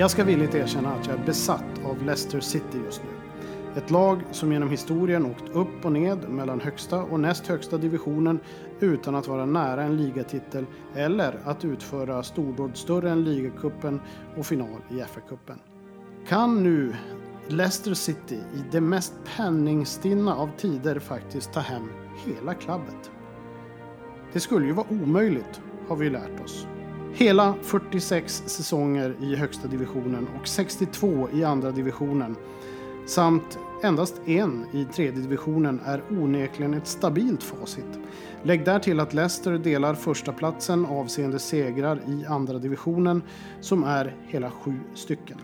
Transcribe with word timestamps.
Jag 0.00 0.10
ska 0.10 0.24
villigt 0.24 0.54
erkänna 0.54 0.94
att 0.94 1.06
jag 1.06 1.18
är 1.18 1.24
besatt 1.24 1.84
av 1.84 2.02
Leicester 2.02 2.40
City 2.40 2.78
just 2.84 3.02
nu. 3.04 3.10
Ett 3.80 3.90
lag 3.90 4.22
som 4.30 4.52
genom 4.52 4.70
historien 4.70 5.26
åkt 5.26 5.48
upp 5.52 5.84
och 5.84 5.92
ned 5.92 6.28
mellan 6.28 6.60
högsta 6.60 7.02
och 7.02 7.20
näst 7.20 7.46
högsta 7.46 7.78
divisionen 7.78 8.40
utan 8.80 9.14
att 9.14 9.28
vara 9.28 9.46
nära 9.46 9.82
en 9.82 9.96
ligatitel 9.96 10.66
eller 10.94 11.40
att 11.44 11.64
utföra 11.64 12.22
stordåd 12.22 12.76
större 12.76 13.10
än 13.10 13.24
ligacupen 13.24 14.00
och 14.36 14.46
final 14.46 14.80
i 14.90 14.94
FA-cupen. 14.94 15.58
Kan 16.28 16.62
nu 16.62 16.96
Leicester 17.48 17.94
City 17.94 18.38
i 18.54 18.64
det 18.70 18.80
mest 18.80 19.14
penningstinna 19.36 20.34
av 20.34 20.50
tider 20.56 20.98
faktiskt 20.98 21.52
ta 21.52 21.60
hem 21.60 21.88
hela 22.26 22.54
klabbet? 22.54 23.10
Det 24.32 24.40
skulle 24.40 24.66
ju 24.66 24.72
vara 24.72 24.86
omöjligt, 24.90 25.60
har 25.88 25.96
vi 25.96 26.10
lärt 26.10 26.40
oss. 26.44 26.66
Hela 27.12 27.54
46 27.62 28.42
säsonger 28.46 29.16
i 29.20 29.36
högsta 29.36 29.68
divisionen 29.68 30.28
och 30.40 30.48
62 30.48 31.28
i 31.32 31.44
andra 31.44 31.70
divisionen 31.70 32.36
samt 33.06 33.58
endast 33.82 34.20
en 34.26 34.66
i 34.72 34.84
tredje 34.84 35.20
divisionen 35.20 35.80
är 35.84 36.02
onekligen 36.10 36.74
ett 36.74 36.86
stabilt 36.86 37.42
facit. 37.42 37.98
Lägg 38.42 38.64
där 38.64 38.78
till 38.78 39.00
att 39.00 39.14
Leicester 39.14 39.58
delar 39.58 39.94
första 39.94 40.32
platsen 40.32 40.86
avseende 40.86 41.38
segrar 41.38 42.00
i 42.08 42.26
andra 42.26 42.58
divisionen 42.58 43.22
som 43.60 43.84
är 43.84 44.16
hela 44.26 44.50
sju 44.50 44.80
stycken. 44.94 45.38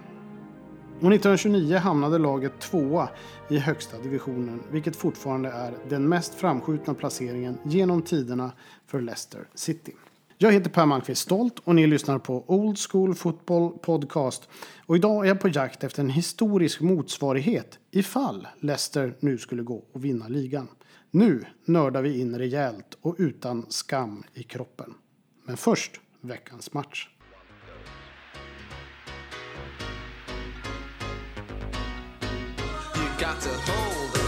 Och 1.01 1.13
1929 1.13 1.77
hamnade 1.77 2.19
laget 2.19 2.61
tvåa 2.61 3.09
i 3.49 3.59
högsta 3.59 3.99
divisionen, 3.99 4.63
vilket 4.71 4.97
fortfarande 4.97 5.49
är 5.51 5.75
den 5.89 6.09
mest 6.09 6.35
framskjutna 6.35 6.95
placeringen 6.95 7.59
genom 7.63 8.03
tiderna 8.03 8.53
för 8.87 9.01
Leicester 9.01 9.49
City. 9.55 9.93
Jag 10.39 10.53
heter 10.53 10.71
Per 10.71 10.87
Malmqvist 10.87 11.23
Stolt 11.23 11.59
och 11.59 11.75
ni 11.75 11.87
lyssnar 11.87 12.19
på 12.19 12.45
Old 12.47 12.79
School 12.79 13.15
Football 13.15 13.79
Podcast. 13.79 14.49
Och 14.87 14.97
idag 14.97 15.25
är 15.25 15.29
jag 15.29 15.41
på 15.41 15.49
jakt 15.49 15.85
efter 15.85 16.03
en 16.03 16.11
historisk 16.11 16.81
motsvarighet 16.81 17.79
ifall 17.91 18.49
Leicester 18.61 19.17
nu 19.21 19.39
skulle 19.39 19.63
gå 19.63 19.85
och 19.93 20.05
vinna 20.05 20.29
ligan. 20.29 20.69
Nu 21.11 21.45
nördar 21.65 22.03
vi 22.03 22.21
in 22.21 22.39
rejält 22.39 22.99
och 23.01 23.17
utan 23.19 23.67
skam 23.69 24.23
i 24.35 24.43
kroppen. 24.43 24.95
Men 25.45 25.57
först 25.57 26.01
veckans 26.21 26.73
match. 26.73 27.09
You 32.97 33.09
got 33.19 33.41
to 33.41 33.73
hold 33.73 34.26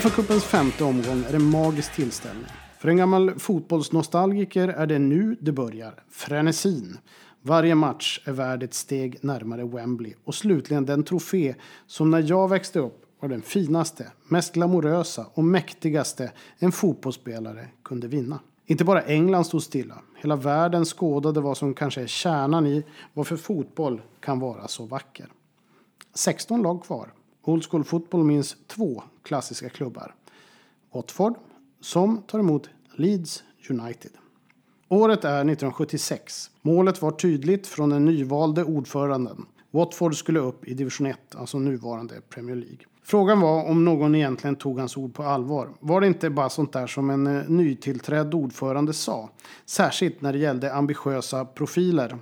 FA-cupens 0.00 0.44
femte 0.44 0.84
omgång 0.84 1.24
är 1.28 1.34
en 1.34 1.50
magisk 1.50 1.94
tillställning. 1.94 2.46
För 2.78 2.88
en 2.88 2.96
gammal 2.96 3.38
fotbollsnostalgiker 3.38 4.68
är 4.68 4.86
det 4.86 4.98
nu 4.98 5.36
det 5.40 5.52
börjar. 5.52 6.04
Frenesin. 6.10 6.98
Varje 7.42 7.74
match 7.74 8.20
är 8.24 8.32
värd 8.32 8.62
ett 8.62 8.74
steg 8.74 9.18
närmare 9.20 9.64
Wembley. 9.64 10.14
Och 10.24 10.34
slutligen 10.34 10.86
den 10.86 11.04
trofé 11.04 11.54
som 11.86 12.10
när 12.10 12.30
jag 12.30 12.48
växte 12.48 12.78
upp 12.78 13.04
var 13.20 13.28
den 13.28 13.42
finaste, 13.42 14.06
mest 14.28 14.54
glamorösa 14.54 15.26
och 15.34 15.44
mäktigaste 15.44 16.32
en 16.58 16.72
fotbollsspelare 16.72 17.68
kunde 17.84 18.08
vinna. 18.08 18.38
Inte 18.66 18.84
bara 18.84 19.02
England 19.02 19.44
stod 19.44 19.62
stilla. 19.62 19.98
Hela 20.16 20.36
världen 20.36 20.84
skådade 20.84 21.40
vad 21.40 21.56
som 21.56 21.74
kanske 21.74 22.02
är 22.02 22.06
kärnan 22.06 22.66
i 22.66 22.84
varför 23.14 23.36
fotboll 23.36 24.00
kan 24.20 24.40
vara 24.40 24.68
så 24.68 24.86
vacker. 24.86 25.26
16 26.14 26.62
lag 26.62 26.84
kvar. 26.84 27.12
Old 27.46 27.64
School 27.70 27.84
Football 27.84 28.24
minns 28.24 28.56
två 28.66 29.02
klassiska 29.22 29.68
klubbar. 29.68 30.14
Watford, 30.94 31.34
som 31.80 32.22
tar 32.22 32.38
emot 32.38 32.68
Leeds 32.96 33.42
United. 33.70 34.10
Året 34.88 35.24
är 35.24 35.30
1976. 35.30 36.50
Målet 36.62 37.02
var 37.02 37.10
tydligt 37.10 37.66
från 37.66 37.90
den 37.90 38.04
nyvalde 38.04 38.64
ordföranden. 38.64 39.46
Watford 39.70 40.16
skulle 40.16 40.40
upp 40.40 40.68
i 40.68 40.74
division 40.74 41.06
1, 41.06 41.34
alltså 41.34 41.58
nuvarande 41.58 42.20
Premier 42.28 42.56
League. 42.56 42.78
Frågan 43.02 43.40
var 43.40 43.64
om 43.64 43.84
någon 43.84 44.14
egentligen 44.14 44.56
tog 44.56 44.78
hans 44.78 44.96
ord 44.96 45.14
på 45.14 45.22
allvar. 45.22 45.68
Var 45.80 46.00
det 46.00 46.06
inte 46.06 46.30
bara 46.30 46.48
sånt 46.48 46.72
där 46.72 46.86
som 46.86 47.10
en 47.10 47.26
eh, 47.26 47.48
nytillträdd 47.48 48.34
ordförande 48.34 48.92
sa? 48.92 49.30
Särskilt 49.66 50.20
när 50.20 50.32
det 50.32 50.38
gällde 50.38 50.74
ambitiösa 50.74 51.44
profiler 51.44 52.18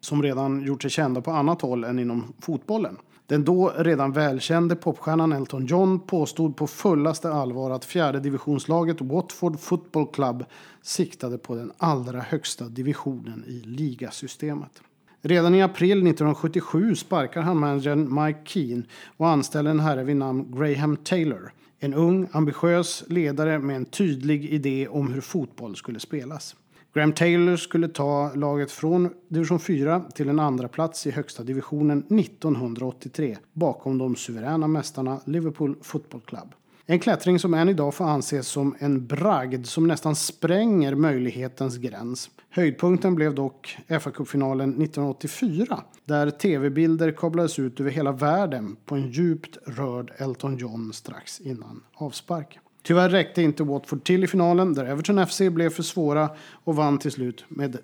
som 0.00 0.22
redan 0.22 0.62
gjort 0.62 0.82
sig 0.82 0.90
kända 0.90 1.20
på 1.20 1.30
annat 1.30 1.62
håll 1.62 1.84
än 1.84 1.98
inom 1.98 2.32
fotbollen. 2.40 2.96
Den 3.26 3.44
då 3.44 3.72
redan 3.78 4.12
välkände 4.12 4.76
popstjärnan 4.76 5.32
Elton 5.32 5.66
John 5.66 6.00
påstod 6.00 6.56
på 6.56 6.66
fullaste 6.66 7.32
allvar 7.32 7.70
att 7.70 7.84
fjärde 7.84 8.20
divisionslaget 8.20 9.00
Watford 9.00 9.60
Football 9.60 10.06
Club 10.12 10.44
siktade 10.82 11.38
på 11.38 11.54
den 11.54 11.72
allra 11.76 12.20
högsta 12.20 12.64
divisionen 12.64 13.44
i 13.46 13.62
ligasystemet. 13.64 14.82
Redan 15.22 15.54
i 15.54 15.62
april 15.62 15.92
1977 15.92 16.94
sparkar 16.94 17.42
han 17.42 17.58
managern 17.58 18.24
Mike 18.24 18.40
Keane 18.44 18.82
och 19.16 19.28
anställer 19.28 19.70
en 19.70 19.80
herre 19.80 20.04
vid 20.04 20.16
namn 20.16 20.56
Graham 20.58 20.96
Taylor. 20.96 21.52
En 21.78 21.94
ung, 21.94 22.28
ambitiös 22.32 23.04
ledare 23.08 23.58
med 23.58 23.76
en 23.76 23.84
tydlig 23.84 24.44
idé 24.44 24.88
om 24.88 25.12
hur 25.12 25.20
fotboll 25.20 25.76
skulle 25.76 26.00
spelas. 26.00 26.56
Graham 26.94 27.12
Taylor 27.12 27.56
skulle 27.56 27.88
ta 27.88 28.34
laget 28.34 28.70
från 28.70 29.10
division 29.28 29.60
4 29.60 30.00
till 30.14 30.28
en 30.28 30.40
andra 30.40 30.68
plats 30.68 31.06
i 31.06 31.10
högsta 31.10 31.42
divisionen 31.42 31.98
1983 31.98 33.36
bakom 33.52 33.98
de 33.98 34.16
suveräna 34.16 34.68
mästarna 34.68 35.20
Liverpool 35.24 35.76
Football 35.82 36.20
Club. 36.20 36.54
En 36.86 36.98
klättring 36.98 37.38
som 37.38 37.54
än 37.54 37.68
idag 37.68 37.94
får 37.94 38.04
anses 38.04 38.48
som 38.48 38.76
en 38.78 39.06
bragd 39.06 39.66
som 39.66 39.86
nästan 39.86 40.16
spränger 40.16 40.94
möjlighetens 40.94 41.76
gräns. 41.76 42.30
Höjdpunkten 42.50 43.14
blev 43.14 43.34
dock 43.34 43.76
FA-cupfinalen 43.88 44.68
1984 44.68 45.80
där 46.04 46.30
tv-bilder 46.30 47.12
kablades 47.12 47.58
ut 47.58 47.80
över 47.80 47.90
hela 47.90 48.12
världen 48.12 48.76
på 48.84 48.94
en 48.94 49.10
djupt 49.10 49.58
rörd 49.66 50.12
Elton 50.16 50.56
John 50.56 50.92
strax 50.92 51.40
innan 51.40 51.82
avspark. 51.94 52.58
Tyvärr 52.86 53.08
räckte 53.08 53.42
inte 53.42 53.62
Watford 53.62 54.04
till 54.04 54.24
i 54.24 54.26
finalen 54.26 54.74
där 54.74 54.84
Everton 54.84 55.26
FC 55.26 55.40
blev 55.50 55.70
för 55.70 55.82
svåra 55.82 56.30
och 56.64 56.76
vann 56.76 56.98
till 56.98 57.10
slut 57.10 57.44
med 57.48 57.78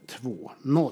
2-0. 0.65 0.91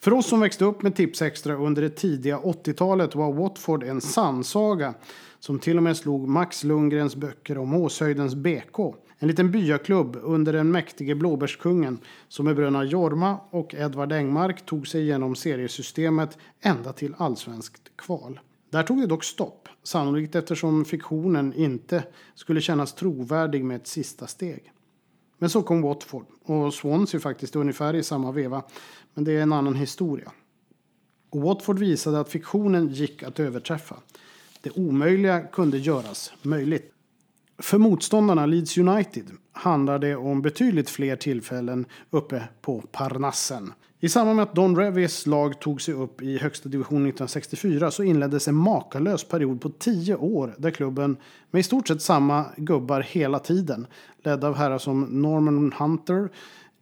För 0.00 0.12
oss 0.12 0.26
som 0.28 0.40
växte 0.40 0.64
upp 0.64 0.82
med 0.82 0.96
Tipsextra 0.96 1.54
under 1.54 1.82
det 1.82 1.90
tidiga 1.90 2.38
80-talet 2.38 3.14
var 3.14 3.32
Watford 3.32 3.84
en 3.84 4.00
sannsaga 4.00 4.94
som 5.40 5.58
till 5.58 5.76
och 5.76 5.82
med 5.82 5.96
slog 5.96 6.28
Max 6.28 6.64
Lundgrens 6.64 7.16
böcker 7.16 7.58
om 7.58 7.74
Åshöjdens 7.74 8.34
BK. 8.34 8.78
En 9.18 9.28
liten 9.28 9.50
byaklubb 9.50 10.18
under 10.22 10.52
den 10.52 10.70
mäktige 10.70 11.14
blåbärskungen 11.14 11.98
som 12.28 12.44
med 12.44 12.56
bröderna 12.56 12.84
Jorma 12.84 13.36
och 13.50 13.74
Edvard 13.74 14.12
Engmark 14.12 14.66
tog 14.66 14.88
sig 14.88 15.02
igenom 15.02 15.36
seriesystemet 15.36 16.38
ända 16.60 16.92
till 16.92 17.14
allsvenskt 17.18 17.82
kval. 17.96 18.40
Där 18.76 18.82
tog 18.82 19.00
det 19.00 19.06
dock 19.06 19.24
stopp, 19.24 19.68
sannolikt 19.82 20.34
eftersom 20.34 20.84
fiktionen 20.84 21.52
inte 21.54 22.04
skulle 22.34 22.60
kännas 22.60 22.94
trovärdig 22.94 23.64
med 23.64 23.76
ett 23.76 23.86
sista 23.86 24.26
steg. 24.26 24.72
Men 25.38 25.50
så 25.50 25.62
kom 25.62 25.82
Watford 25.82 26.26
och 26.44 26.74
Swansea 26.74 27.20
faktiskt 27.20 27.56
ungefär 27.56 27.94
i 27.94 28.02
samma 28.02 28.32
veva, 28.32 28.62
men 29.14 29.24
det 29.24 29.32
är 29.32 29.42
en 29.42 29.52
annan 29.52 29.74
historia. 29.74 30.32
Och 31.30 31.40
Watford 31.40 31.78
visade 31.78 32.20
att 32.20 32.28
fiktionen 32.28 32.88
gick 32.88 33.22
att 33.22 33.40
överträffa. 33.40 33.96
Det 34.60 34.70
omöjliga 34.70 35.40
kunde 35.40 35.78
göras 35.78 36.32
möjligt. 36.42 36.92
För 37.58 37.78
motståndarna 37.78 38.46
Leeds 38.46 38.78
United 38.78 39.30
handlar 39.52 39.98
det 39.98 40.16
om 40.16 40.42
betydligt 40.42 40.90
fler 40.90 41.16
tillfällen 41.16 41.86
uppe 42.10 42.48
på 42.60 42.80
Parnassen. 42.80 43.72
I 44.00 44.08
samband 44.08 44.36
med 44.36 44.42
att 44.42 44.54
Don 44.54 44.76
Revis 44.76 45.26
lag 45.26 45.60
tog 45.60 45.82
sig 45.82 45.94
upp 45.94 46.22
i 46.22 46.38
högsta 46.38 46.68
division 46.68 46.96
1964 46.96 47.90
så 47.90 48.02
inleddes 48.02 48.48
en 48.48 48.54
makalös 48.54 49.24
period 49.24 49.60
på 49.60 49.68
tio 49.68 50.16
år 50.16 50.54
där 50.58 50.70
klubben 50.70 51.16
med 51.50 51.60
i 51.60 51.62
stort 51.62 51.88
sett 51.88 52.02
samma 52.02 52.44
gubbar 52.56 53.00
hela 53.00 53.38
tiden, 53.38 53.86
ledd 54.22 54.44
av 54.44 54.54
herrar 54.54 54.78
som 54.78 55.02
Norman 55.02 55.72
Hunter, 55.72 56.28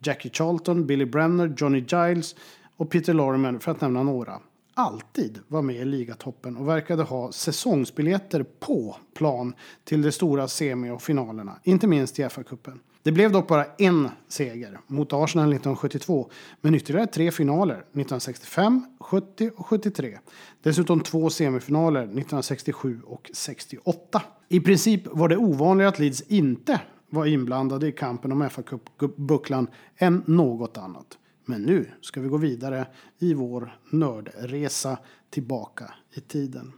Jackie 0.03 0.31
Charlton, 0.31 0.85
Billy 0.85 1.05
Brenner, 1.05 1.53
Johnny 1.57 1.85
Giles 1.87 2.35
och 2.77 2.89
Peter 2.89 3.13
Lorimer 3.13 3.59
för 3.59 3.71
att 3.71 3.81
nämna 3.81 4.03
några. 4.03 4.39
alltid 4.73 5.39
var 5.47 5.61
med 5.61 5.75
i 5.75 5.85
ligatoppen 5.85 6.57
och 6.57 6.67
verkade 6.67 7.03
ha 7.03 7.31
säsongsbiljetter 7.31 8.45
på 8.59 8.97
plan 9.13 9.53
till 9.83 10.01
de 10.01 10.11
stora 10.11 10.47
semi 10.47 10.89
och 10.89 11.01
finalerna, 11.01 11.59
inte 11.63 11.87
minst 11.87 12.19
i 12.19 12.23
FA-cupen. 12.23 12.79
Det 13.05 13.11
blev 13.11 13.31
dock 13.31 13.47
bara 13.47 13.65
en 13.77 14.09
seger 14.27 14.79
mot 14.87 15.13
Arsenal 15.13 15.53
1972, 15.53 16.29
men 16.61 16.75
ytterligare 16.75 17.07
tre 17.07 17.31
finaler 17.31 17.75
1965, 17.75 18.85
70 18.99 19.51
och 19.55 19.65
73. 19.65 20.17
Dessutom 20.61 20.99
två 20.99 21.29
semifinaler 21.29 22.01
1967 22.01 23.01
och 23.05 23.31
68. 23.33 24.21
I 24.49 24.59
princip 24.59 25.07
var 25.07 25.29
det 25.29 25.37
ovanligare 25.37 25.89
att 25.89 25.99
Leeds 25.99 26.21
inte 26.21 26.81
var 27.09 27.25
inblandade 27.25 27.87
i 27.87 27.91
kampen 27.91 28.31
om 28.31 28.49
FA-bucklan 28.49 29.67
än 29.97 30.23
något 30.25 30.77
annat. 30.77 31.17
Men 31.45 31.61
nu 31.61 31.89
ska 32.01 32.21
vi 32.21 32.27
gå 32.27 32.37
vidare 32.37 32.87
i 33.19 33.33
vår 33.33 33.77
nördresa 33.89 34.97
tillbaka 35.29 35.93
i 36.13 36.19
tiden. 36.19 36.73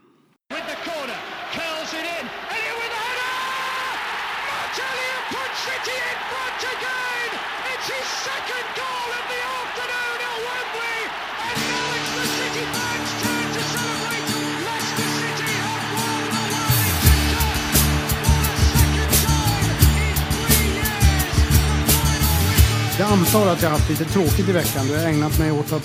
Jag 22.99 23.11
antar 23.11 23.47
att 23.47 23.61
jag 23.61 23.69
haft 23.69 23.89
lite 23.89 24.05
tråkigt 24.05 24.49
i 24.49 24.51
veckan 24.51 24.87
då 24.87 24.93
jag 24.93 25.13
ägnat 25.13 25.39
mig 25.39 25.51
åt 25.51 25.73
att 25.73 25.83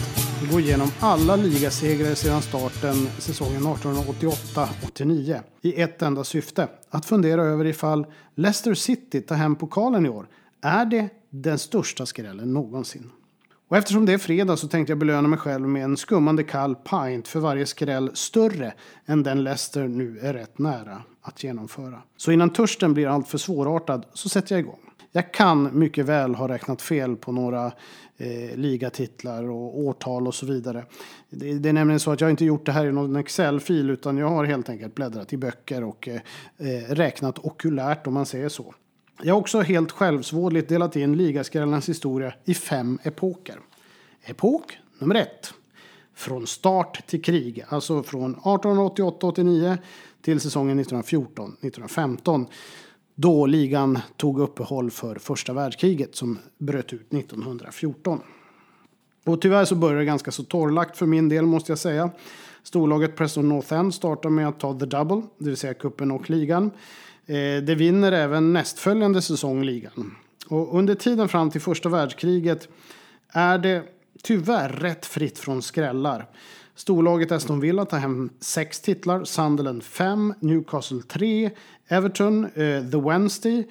gå 0.53 0.61
igenom 0.61 0.88
alla 1.00 1.37
ligasegrar 1.37 2.14
sedan 2.14 2.43
starten 2.43 2.94
säsongen 3.19 3.62
1888-89 3.62 5.41
i 5.62 5.81
ett 5.81 6.03
enda 6.03 6.25
syfte. 6.25 6.69
Att 6.91 7.06
fundera 7.06 7.43
över 7.43 7.64
ifall 7.64 8.06
Leicester 8.35 8.75
City 8.75 9.20
tar 9.20 9.37
hem 9.37 9.56
pokalen 9.56 10.06
i 10.06 10.09
år. 10.09 10.26
Är 10.62 10.85
det 10.85 11.09
den 11.31 11.59
största 11.59 12.06
skrällen 12.06 12.53
någonsin? 12.53 13.11
Och 13.69 13.76
eftersom 13.76 14.06
det 14.06 14.12
är 14.12 14.19
fredag 14.19 14.56
så 14.56 14.69
tänkte 14.69 14.91
jag 14.91 14.99
belöna 14.99 15.29
mig 15.29 15.38
själv 15.38 15.69
med 15.69 15.85
en 15.85 15.97
skummande 15.97 16.43
kall 16.44 16.75
pint 16.75 17.29
för 17.29 17.41
varje 17.41 17.67
skräll 17.67 18.11
större 18.15 18.75
än 19.06 19.23
den 19.23 19.44
Leicester 19.44 19.88
nu 19.88 20.19
är 20.19 20.32
rätt 20.32 20.58
nära 20.58 21.03
att 21.23 21.44
genomföra. 21.44 21.99
Så 22.17 22.32
innan 22.32 22.50
törsten 22.50 22.94
blir 22.94 23.06
alltför 23.06 23.38
svårartad 23.38 24.06
så 24.12 24.29
sätter 24.29 24.55
jag 24.55 24.61
igång. 24.61 24.92
Jag 25.14 25.32
kan 25.32 25.79
mycket 25.79 26.06
väl 26.06 26.35
ha 26.35 26.49
räknat 26.49 26.82
fel 26.82 27.17
på 27.17 27.32
några 27.32 27.73
eh, 28.17 28.56
ligatitlar 28.56 29.50
och 29.50 29.79
årtal 29.79 30.26
och 30.26 30.35
så 30.35 30.47
vidare. 30.47 30.85
Det, 31.31 31.55
det 31.55 31.69
är 31.69 31.73
nämligen 31.73 32.00
så 32.00 32.11
att 32.11 32.20
jag 32.20 32.31
inte 32.31 32.44
gjort 32.44 32.67
det 32.67 32.73
här 32.73 32.87
i 32.87 32.93
någon 32.93 33.17
Excel-fil 33.17 33.91
utan 33.91 34.19
jag 34.19 34.29
har 34.29 34.44
helt 34.44 34.69
enkelt 34.69 34.94
bläddrat 34.94 35.32
i 35.32 35.37
böcker 35.37 35.85
och 35.85 36.09
eh, 36.09 36.20
eh, 36.59 36.94
räknat 36.94 37.38
okulärt 37.38 38.06
om 38.06 38.14
man 38.14 38.26
säger 38.26 38.49
så. 38.49 38.75
Jag 39.23 39.35
har 39.35 39.41
också 39.41 39.61
helt 39.61 39.93
självsvådligt 39.93 40.69
delat 40.69 40.97
in 40.97 41.17
ligaskrällarnas 41.17 41.88
historia 41.88 42.35
i 42.44 42.55
fem 42.55 42.99
epoker. 43.03 43.58
Epok 44.25 44.79
nummer 44.99 45.15
ett. 45.15 45.55
Från 46.15 46.47
start 46.47 47.06
till 47.06 47.23
krig, 47.23 47.65
alltså 47.69 48.03
från 48.03 48.37
1888-89 48.37 49.79
till 50.23 50.41
säsongen 50.41 50.85
1914-1915. 50.85 52.47
Då 53.14 53.47
ligan 53.47 53.99
tog 54.17 54.41
uppehåll 54.41 54.91
för 54.91 55.14
första 55.14 55.53
världskriget 55.53 56.17
som 56.17 56.38
bröt 56.59 56.93
ut 56.93 57.14
1914. 57.14 58.20
Och 59.25 59.41
tyvärr 59.41 59.64
så 59.64 59.75
började 59.75 60.00
det 60.00 60.05
ganska 60.05 60.31
så 60.31 60.43
torrlagt 60.43 60.97
för 60.97 61.06
min 61.06 61.29
del 61.29 61.47
måste 61.47 61.73
jag 61.73 61.79
säga. 61.79 62.11
Storlaget 62.62 63.17
Preston 63.17 63.49
North 63.49 63.75
End 63.75 63.94
startar 63.94 64.31
med 64.31 64.49
att 64.49 64.61
ta 64.61 64.79
the 64.79 64.87
double, 64.87 65.23
det 65.38 65.44
vill 65.44 65.56
säga 65.56 65.75
kuppen 65.75 66.11
och 66.11 66.31
ligan. 66.31 66.70
Eh, 67.26 67.62
det 67.62 67.75
vinner 67.75 68.12
även 68.12 68.53
nästföljande 68.53 69.23
säsong 69.23 69.65
ligan. 69.65 70.17
Och 70.49 70.79
under 70.79 70.94
tiden 70.94 71.29
fram 71.29 71.50
till 71.50 71.61
första 71.61 71.88
världskriget 71.88 72.69
är 73.29 73.58
det 73.58 73.82
tyvärr 74.23 74.69
rätt 74.69 75.06
fritt 75.06 75.38
från 75.38 75.62
skrällar. 75.62 76.26
Storlaget 76.74 77.32
Aston 77.32 77.60
Villa 77.60 77.84
tar 77.84 77.98
hem 77.98 78.30
sex 78.40 78.80
titlar, 78.80 79.24
Sunderland 79.24 79.82
5, 79.82 80.34
Newcastle 80.40 81.02
3, 81.02 81.50
Everton, 81.88 82.44
eh, 82.44 82.90
The 82.90 83.00
Wednesday, 83.00 83.69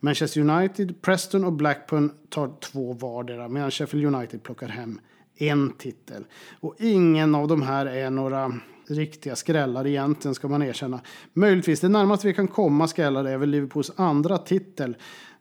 Manchester 0.00 0.40
United, 0.40 1.02
Preston 1.02 1.44
och 1.44 1.52
Blackburn 1.52 2.10
tar 2.28 2.50
två 2.60 2.92
vardera 2.92 3.48
medan 3.48 3.70
Sheffield 3.70 4.14
United 4.14 4.42
plockar 4.42 4.68
hem 4.68 5.00
en 5.36 5.72
titel. 5.72 6.24
Och 6.60 6.74
ingen 6.78 7.34
av 7.34 7.48
de 7.48 7.62
här 7.62 7.86
är 7.86 8.10
några 8.10 8.52
riktiga 8.88 9.36
skrällar 9.36 9.86
egentligen 9.86 10.34
ska 10.34 10.48
man 10.48 10.62
erkänna. 10.62 11.00
Möjligtvis 11.32 11.80
det 11.80 11.88
närmaste 11.88 12.26
vi 12.26 12.34
kan 12.34 12.48
komma 12.48 12.88
skrällar 12.88 13.24
är 13.24 13.38
väl 13.38 13.48
Liverpools 13.48 13.92
andra 13.96 14.38
titel. 14.38 14.96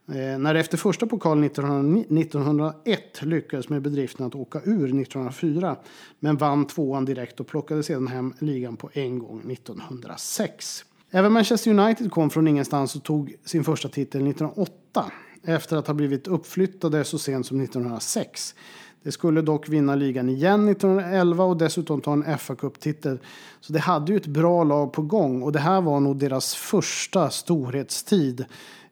Eh, 0.09 0.39
när 0.39 0.53
det 0.53 0.59
efter 0.59 0.77
första 0.77 1.07
pokalen 1.07 1.43
1901 1.43 3.21
lyckades 3.21 3.69
med 3.69 3.81
bedriften 3.81 4.25
att 4.25 4.35
åka 4.35 4.61
ur 4.63 4.85
1904 5.01 5.75
men 6.19 6.37
vann 6.37 6.67
tvåan 6.67 7.05
direkt 7.05 7.39
och 7.39 7.47
plockade 7.47 7.83
sedan 7.83 8.07
hem 8.07 8.33
ligan 8.39 8.77
på 8.77 8.89
en 8.93 9.19
gång 9.19 9.51
1906. 9.51 10.85
Även 11.11 11.31
Manchester 11.31 11.79
United 11.79 12.11
kom 12.11 12.29
från 12.29 12.47
ingenstans 12.47 12.95
och 12.95 13.03
tog 13.03 13.35
sin 13.45 13.63
första 13.63 13.89
titel 13.89 14.27
1908 14.27 15.11
efter 15.43 15.77
att 15.77 15.87
ha 15.87 15.93
blivit 15.93 16.27
uppflyttade 16.27 17.03
så 17.03 17.19
sent 17.19 17.45
som 17.45 17.61
1906. 17.61 18.55
Det 19.03 19.11
skulle 19.11 19.41
dock 19.41 19.69
vinna 19.69 19.95
ligan 19.95 20.29
igen 20.29 20.69
1911 20.69 21.43
och 21.43 21.57
dessutom 21.57 22.01
ta 22.01 22.13
en 22.13 22.23
FA-cuptitel. 22.23 23.19
Så 23.59 23.73
det 23.73 23.79
hade 23.79 24.11
ju 24.11 24.17
ett 24.17 24.27
bra 24.27 24.63
lag 24.63 24.93
på 24.93 25.01
gång 25.01 25.41
och 25.43 25.51
det 25.51 25.59
här 25.59 25.81
var 25.81 25.99
nog 25.99 26.17
deras 26.17 26.55
första 26.55 27.29
storhetstid. 27.29 28.45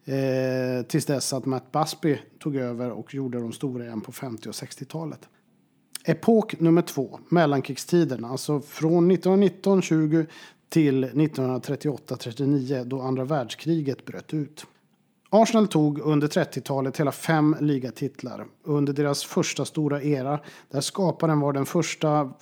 Eh, 0.08 0.82
tills 0.86 1.06
dess 1.06 1.32
att 1.32 1.44
Matt 1.44 1.72
Busby 1.72 2.18
tog 2.38 2.56
över 2.56 2.90
och 2.90 3.14
gjorde 3.14 3.40
de 3.40 3.52
stora 3.52 3.84
igen 3.84 4.00
på 4.00 4.12
50 4.12 4.48
och 4.48 4.54
60-talet. 4.54 5.28
Epok 6.04 6.60
nummer 6.60 6.82
två, 6.82 7.20
mellankrigstiden, 7.28 8.24
alltså 8.24 8.60
från 8.60 9.12
1919-20 9.12 10.26
till 10.68 11.04
1938-39 11.04 12.84
då 12.84 13.00
andra 13.00 13.24
världskriget 13.24 14.04
bröt 14.04 14.34
ut. 14.34 14.66
Arsenal 15.30 15.66
tog 15.68 15.98
under 15.98 16.28
30-talet 16.28 17.00
hela 17.00 17.12
fem 17.12 17.56
ligatitlar 17.60 18.46
under 18.62 18.92
deras 18.92 19.24
första 19.24 19.64
stora 19.64 20.02
era 20.02 20.40
där 20.70 20.80
skaparen 20.80 21.40
var 21.40 21.52
den 21.52 21.66
första 21.66 22.32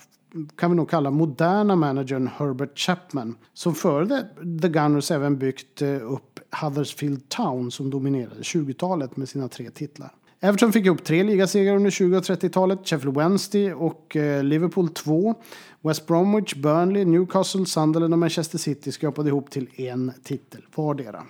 kan 0.55 0.71
vi 0.71 0.77
nog 0.77 0.89
kalla 0.89 1.11
moderna 1.11 1.75
managern 1.75 2.29
Herbert 2.37 2.79
Chapman 2.79 3.35
som 3.53 3.75
före 3.75 4.25
The 4.61 4.69
Gunners 4.69 5.11
även 5.11 5.37
byggt 5.37 5.81
eh, 5.81 6.11
upp 6.11 6.39
Huddersfield 6.61 7.29
Town 7.29 7.71
som 7.71 7.89
dominerade 7.89 8.41
20-talet 8.41 9.17
med 9.17 9.29
sina 9.29 9.47
tre 9.47 9.69
titlar. 9.69 10.11
Everton 10.39 10.73
fick 10.73 10.85
ihop 10.85 11.03
tre 11.03 11.23
ligasegrar 11.23 11.75
under 11.75 11.89
20 11.89 12.17
och 12.17 12.23
30-talet. 12.23 12.79
Sheffield 12.83 13.17
Wednesday 13.17 13.73
och 13.73 14.15
eh, 14.15 14.43
Liverpool 14.43 14.89
2. 14.89 15.35
West 15.81 16.07
Bromwich, 16.07 16.55
Burnley, 16.55 17.05
Newcastle, 17.05 17.65
Sunderland 17.65 18.13
och 18.13 18.19
Manchester 18.19 18.57
City 18.57 18.91
skrapade 18.91 19.29
ihop 19.29 19.51
till 19.51 19.69
en 19.75 20.11
titel 20.23 20.61
vardera. 20.75 21.23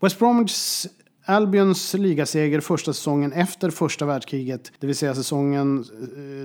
West 0.00 0.18
Bromwich 0.18 0.86
Albions 1.24 1.94
ligaseger 1.94 2.60
första 2.60 2.92
säsongen 2.92 3.32
efter 3.32 3.70
första 3.70 4.06
världskriget, 4.06 4.72
det 4.78 4.86
vill 4.86 4.96
säga 4.96 5.14
säsongen 5.14 5.78
eh, 5.78 5.84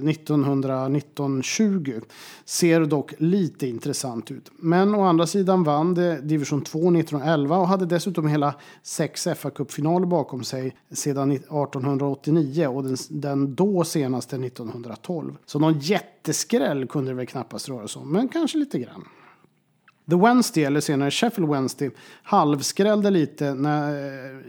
1919-20, 0.03 2.01
ser 2.45 2.85
dock 2.85 3.13
lite 3.17 3.67
intressant 3.67 4.31
ut. 4.31 4.51
Men 4.57 4.95
å 4.95 5.03
andra 5.03 5.27
sidan 5.27 5.63
vann 5.63 5.93
det 5.93 6.21
division 6.21 6.61
2 6.61 6.79
1911 6.79 7.57
och 7.57 7.67
hade 7.67 7.85
dessutom 7.85 8.27
hela 8.27 8.55
sex 8.83 9.27
FA-cupfinaler 9.27 10.05
bakom 10.05 10.43
sig 10.43 10.75
sedan 10.91 11.31
1889 11.31 12.67
och 12.67 12.83
den, 12.83 12.97
den 13.09 13.55
då 13.55 13.83
senaste 13.83 14.35
1912. 14.35 15.37
Så 15.45 15.59
någon 15.59 15.79
jätteskräll 15.79 16.87
kunde 16.87 17.11
det 17.11 17.15
väl 17.15 17.27
knappast 17.27 17.69
röra 17.69 17.87
sig 17.87 18.01
om, 18.01 18.11
men 18.11 18.27
kanske 18.27 18.57
lite 18.57 18.79
grann. 18.79 19.05
The 20.09 20.15
Wednesday, 20.15 20.63
eller 20.63 20.79
senare 20.79 21.11
Sheffield 21.11 21.51
Wednesday, 21.51 21.91
halvskrällde 22.23 23.09
lite 23.09 23.53
när, 23.53 23.91
eh, 23.91 24.39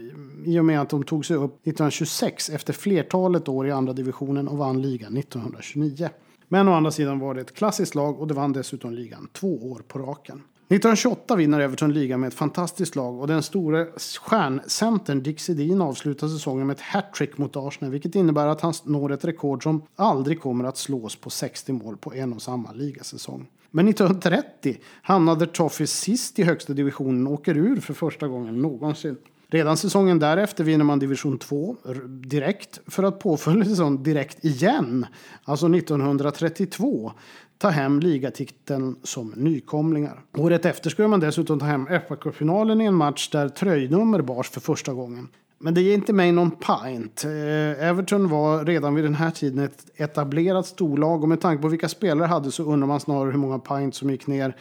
i 0.45 0.59
och 0.59 0.65
med 0.65 0.81
att 0.81 0.89
de 0.89 1.03
tog 1.03 1.25
sig 1.25 1.35
upp 1.35 1.67
1926 1.67 2.49
efter 2.49 2.73
flertalet 2.73 3.47
år 3.47 3.67
i 3.67 3.71
andra 3.71 3.93
divisionen 3.93 4.47
och 4.47 4.57
vann 4.57 4.81
ligan 4.81 5.17
1929. 5.17 6.09
Men 6.47 6.67
å 6.67 6.73
andra 6.73 6.91
sidan 6.91 7.19
var 7.19 7.33
det 7.33 7.41
ett 7.41 7.55
klassiskt 7.55 7.95
lag 7.95 8.19
och 8.19 8.27
det 8.27 8.33
vann 8.33 8.53
dessutom 8.53 8.93
ligan 8.93 9.27
två 9.33 9.71
år 9.71 9.81
på 9.87 9.99
raken. 9.99 10.41
1928 10.69 11.35
vinner 11.35 11.59
Everton 11.59 11.93
ligan 11.93 12.19
med 12.19 12.27
ett 12.27 12.33
fantastiskt 12.33 12.95
lag 12.95 13.19
och 13.19 13.27
den 13.27 13.43
store 13.43 13.87
stjärncentern 14.21 15.23
Dick 15.23 15.39
Sedin 15.39 15.81
avslutar 15.81 16.27
säsongen 16.27 16.67
med 16.67 16.73
ett 16.73 16.81
hattrick 16.81 17.37
mot 17.37 17.55
Arsenal 17.55 17.91
vilket 17.91 18.15
innebär 18.15 18.47
att 18.47 18.61
han 18.61 18.73
når 18.83 19.11
ett 19.11 19.25
rekord 19.25 19.63
som 19.63 19.81
aldrig 19.95 20.41
kommer 20.41 20.63
att 20.65 20.77
slås 20.77 21.15
på 21.15 21.29
60 21.29 21.73
mål 21.73 21.97
på 21.97 22.13
en 22.13 22.33
och 22.33 22.41
samma 22.41 22.71
ligasäsong. 22.71 23.47
Men 23.71 23.87
1930 23.87 24.77
hamnade 25.01 25.47
Toffees 25.47 25.99
sist 25.99 26.39
i 26.39 26.43
högsta 26.43 26.73
divisionen 26.73 27.27
och 27.27 27.33
åker 27.33 27.57
ur 27.57 27.79
för 27.79 27.93
första 27.93 28.27
gången 28.27 28.61
någonsin. 28.61 29.17
Redan 29.49 29.77
säsongen 29.77 30.19
därefter 30.19 30.63
vinner 30.63 30.85
man 30.85 30.99
division 30.99 31.37
2 31.37 31.75
direkt 32.07 32.79
för 32.87 33.03
att 33.03 33.19
påföljande 33.19 33.69
säsong 33.69 34.03
direkt 34.03 34.45
igen, 34.45 35.05
alltså 35.43 35.75
1932, 35.75 37.11
ta 37.57 37.69
hem 37.69 37.99
ligatiteln 37.99 38.95
som 39.03 39.33
nykomlingar. 39.35 40.23
Året 40.37 40.65
efter 40.65 40.89
skulle 40.89 41.07
man 41.07 41.19
dessutom 41.19 41.59
ta 41.59 41.65
hem 41.65 41.87
FA-cupfinalen 41.87 42.81
i 42.81 42.85
en 42.85 42.95
match 42.95 43.29
där 43.29 43.49
tröjnummer 43.49 44.21
bars 44.21 44.49
för 44.49 44.61
första 44.61 44.93
gången. 44.93 45.27
Men 45.59 45.73
det 45.73 45.81
ger 45.81 45.93
inte 45.93 46.13
mig 46.13 46.31
någon 46.31 46.51
pint. 46.51 47.23
Eh, 47.25 47.87
Everton 47.87 48.29
var 48.29 48.65
redan 48.65 48.95
vid 48.95 49.03
den 49.03 49.15
här 49.15 49.31
tiden 49.31 49.59
ett 49.59 49.85
etablerat 49.95 50.65
storlag 50.65 51.23
och 51.23 51.29
med 51.29 51.41
tanke 51.41 51.61
på 51.61 51.67
vilka 51.67 51.89
spelare 51.89 52.27
hade 52.27 52.51
så 52.51 52.63
undrar 52.63 52.87
man 52.87 52.99
snarare 52.99 53.31
hur 53.31 53.39
många 53.39 53.59
pint 53.59 53.95
som 53.95 54.09
gick 54.09 54.27
ner 54.27 54.55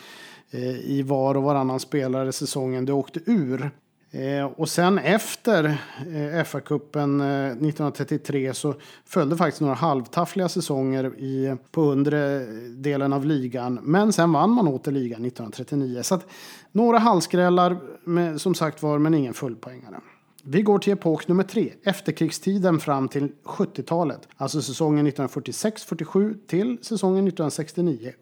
eh, 0.50 0.90
i 0.90 1.02
var 1.02 1.36
och 1.36 1.42
varannan 1.42 1.80
spelare 1.80 2.32
säsongen 2.32 2.84
det 2.84 2.92
åkte 2.92 3.20
ur. 3.26 3.70
Eh, 4.16 4.44
och 4.44 4.68
sen 4.68 4.98
efter 4.98 5.64
eh, 5.64 6.44
FA-cupen 6.44 7.20
eh, 7.20 7.46
1933 7.46 8.54
så 8.54 8.74
följde 9.04 9.36
faktiskt 9.36 9.60
några 9.60 9.74
halvtaffliga 9.74 10.48
säsonger 10.48 11.04
i, 11.18 11.56
på 11.70 11.82
undre 11.82 12.38
delen 12.70 13.12
av 13.12 13.24
ligan. 13.24 13.78
Men 13.82 14.12
sen 14.12 14.32
vann 14.32 14.50
man 14.50 14.68
åter 14.68 14.92
ligan 14.92 15.24
1939. 15.24 16.02
Så 16.02 16.14
att 16.14 16.26
några 16.72 16.98
halskrällar 16.98 17.78
med, 18.04 18.40
som 18.40 18.54
sagt 18.54 18.82
var, 18.82 18.98
men 18.98 19.14
ingen 19.14 19.34
fullpoängare. 19.34 20.00
Vi 20.42 20.62
går 20.62 20.78
till 20.78 20.92
epok 20.92 21.28
nummer 21.28 21.42
tre, 21.42 21.72
efterkrigstiden 21.82 22.80
fram 22.80 23.08
till 23.08 23.32
70-talet. 23.44 24.28
Alltså 24.36 24.62
säsongen 24.62 25.06
1946-47 25.06 26.36
till 26.46 26.78
säsongen 26.82 27.30
1969-70. 27.30 28.12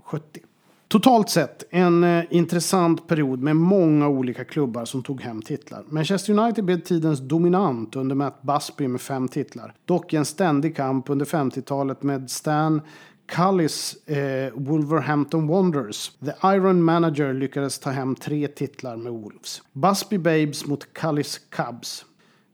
Totalt 0.88 1.30
sett 1.30 1.64
en 1.70 2.04
eh, 2.04 2.24
intressant 2.30 3.08
period 3.08 3.42
med 3.42 3.56
många 3.56 4.08
olika 4.08 4.44
klubbar 4.44 4.84
som 4.84 5.02
tog 5.02 5.20
hem 5.20 5.42
titlar. 5.42 5.84
Manchester 5.88 6.38
United 6.38 6.64
blev 6.64 6.80
tidens 6.80 7.20
dominant 7.20 7.96
under 7.96 8.16
Matt 8.16 8.42
Busby 8.42 8.88
med 8.88 9.00
fem 9.00 9.28
titlar. 9.28 9.74
Dock 9.84 10.12
i 10.12 10.16
en 10.16 10.24
ständig 10.24 10.76
kamp 10.76 11.10
under 11.10 11.26
50-talet 11.26 12.02
med 12.02 12.30
Stan 12.30 12.80
Cullis 13.26 14.08
eh, 14.08 14.52
Wolverhampton 14.54 15.46
Wanderers. 15.46 16.12
The 16.24 16.54
Iron 16.56 16.82
Manager 16.82 17.32
lyckades 17.32 17.78
ta 17.78 17.90
hem 17.90 18.14
tre 18.14 18.48
titlar 18.48 18.96
med 18.96 19.12
Wolves. 19.12 19.62
Busby 19.72 20.18
Babes 20.18 20.66
mot 20.66 20.92
Cullis 20.92 21.40
Cubs. 21.50 22.04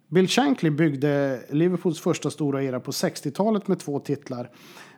Bill 0.09 0.29
Shankly 0.29 0.71
byggde 0.71 1.41
Liverpools 1.51 2.01
första 2.01 2.31
stora 2.31 2.63
era 2.63 2.81
på 2.81 2.91
60-talet 2.91 3.69
med 3.69 3.79
två 3.79 3.99
titlar. 4.01 4.51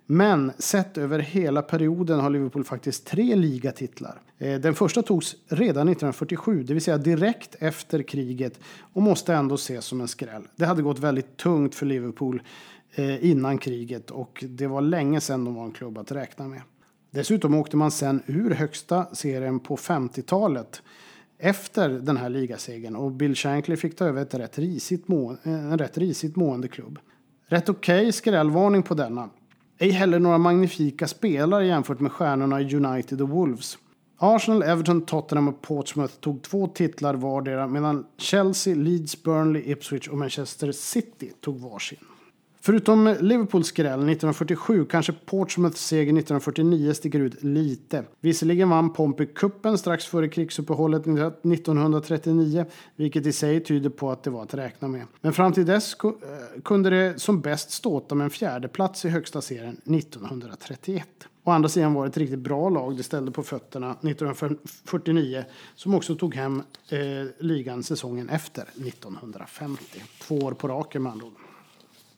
Men 0.07 0.53
sett 0.59 0.99
över 0.99 1.19
hela 1.19 1.63
perioden 1.63 2.21
har 2.21 2.31
Liverpool 2.31 2.65
faktiskt 2.65 3.07
tre 3.07 3.35
ligatitlar. 3.35 4.21
Eh, 4.39 4.61
den 4.61 4.75
första 4.75 5.03
togs 5.03 5.37
redan 5.49 5.89
1947, 5.89 6.63
det 6.63 6.75
vill 6.75 6.83
säga 6.83 6.99
direkt 6.99 7.57
efter 7.59 8.03
kriget 8.03 8.61
och 8.93 9.03
måste 9.03 9.35
ändå 9.35 9.55
ses 9.55 9.85
som 9.85 10.01
en 10.01 10.09
skräll. 10.09 10.43
Det 10.57 10.65
hade 10.65 10.83
gått 10.83 10.99
väldigt 10.99 11.37
tungt 11.37 11.75
för 11.75 11.87
Liverpool 11.87 12.43
eh, 12.95 13.31
innan 13.31 13.59
kriget 13.59 14.11
och 14.11 14.45
det 14.49 14.67
var 14.67 14.81
länge 14.81 15.21
sedan 15.21 15.45
de 15.45 15.55
var 15.55 15.65
en 15.65 15.73
klubb 15.73 15.99
att 15.99 16.13
räkna 16.13 16.49
med. 16.49 16.63
Dessutom 17.11 17.55
åkte 17.55 17.77
man 17.77 17.91
sen 17.91 18.23
ur 18.27 18.51
högsta 18.51 19.15
serien 19.15 19.61
på 19.61 19.77
50-talet 19.77 20.83
efter 21.39 21.89
den 21.89 22.17
här 22.17 22.29
ligasegern 22.29 22.97
och 22.97 23.13
Bill 23.13 23.35
Shankly 23.35 23.77
fick 23.77 23.97
ta 23.97 24.05
över 24.05 24.23
ett 24.23 24.35
rätt 24.35 24.59
risigt 24.59 25.09
må, 25.09 25.33
eh, 25.33 25.73
en 25.73 25.79
rätt 25.79 25.99
risigt 25.99 26.37
mående 26.37 26.69
klubb. 26.69 26.99
Rätt 27.47 27.69
okej 27.69 28.13
skrällvarning 28.13 28.83
på 28.83 28.95
denna. 28.95 29.31
Ej 29.83 29.91
heller 29.91 30.19
några 30.19 30.39
magnifika 30.39 31.09
spelare 31.09 31.67
jämfört 31.67 32.01
med 32.01 32.13
stjärnorna 32.13 32.61
i 32.61 32.77
United 32.77 33.21
och 33.21 33.29
Wolves. 33.29 33.79
Arsenal, 34.19 34.63
Everton, 34.63 35.07
Tottenham 35.07 35.49
och 35.49 35.63
Portsmouth 35.63 36.15
tog 36.15 36.43
två 36.43 36.67
titlar 36.67 37.15
vardera 37.15 37.67
medan 37.67 38.07
Chelsea, 38.19 38.75
Leeds, 38.75 39.23
Burnley, 39.23 39.63
Ipswich 39.71 40.09
och 40.09 40.19
Manchester 40.19 40.73
City 40.73 41.33
tog 41.41 41.61
varsin. 41.61 41.99
Förutom 42.65 43.17
Liverpools 43.21 43.67
skräll 43.67 43.93
1947 43.93 44.85
kanske 44.85 45.13
Portsmouths 45.13 45.87
seger 45.87 46.03
1949 46.03 46.93
sticker 46.93 47.21
ut 47.21 47.43
lite. 47.43 48.05
Visserligen 48.21 48.71
vann 48.71 48.93
Pompey 48.93 49.27
kuppen 49.27 49.79
strax 49.79 50.07
före 50.07 50.29
krigsuppehållet 50.29 51.03
1939, 51.03 52.65
vilket 52.97 53.27
i 53.27 53.33
sig 53.33 53.65
tyder 53.65 53.91
på 53.91 54.11
att 54.11 54.23
det 54.23 54.31
var 54.31 54.43
att 54.43 54.55
räkna 54.55 54.89
med. 54.89 55.07
Men 55.21 55.33
fram 55.33 55.53
till 55.53 55.67
dess 55.67 55.97
eh, 56.05 56.11
kunde 56.65 56.91
det 56.91 57.21
som 57.21 57.41
bäst 57.41 57.71
ståta 57.71 58.15
med 58.15 58.25
en 58.25 58.31
fjärde 58.31 58.69
plats 58.69 59.05
i 59.05 59.09
högsta 59.09 59.41
serien 59.41 59.77
1931. 59.85 61.09
Å 61.45 61.51
andra 61.51 61.69
sidan 61.69 61.95
var 61.95 62.05
det 62.05 62.09
ett 62.09 62.17
riktigt 62.17 62.39
bra 62.39 62.69
lag 62.69 62.97
det 62.97 63.03
ställde 63.03 63.31
på 63.31 63.43
fötterna 63.43 63.91
1949 63.91 65.45
som 65.75 65.95
också 65.95 66.15
tog 66.15 66.35
hem 66.35 66.63
eh, 66.89 66.99
ligan 67.39 67.83
säsongen 67.83 68.29
efter 68.29 68.63
1950. 68.63 70.03
Två 70.21 70.39
år 70.39 70.53
på 70.53 70.69
raken 70.69 71.03
med 71.03 71.13
andra 71.13 71.27
ord. 71.27 71.52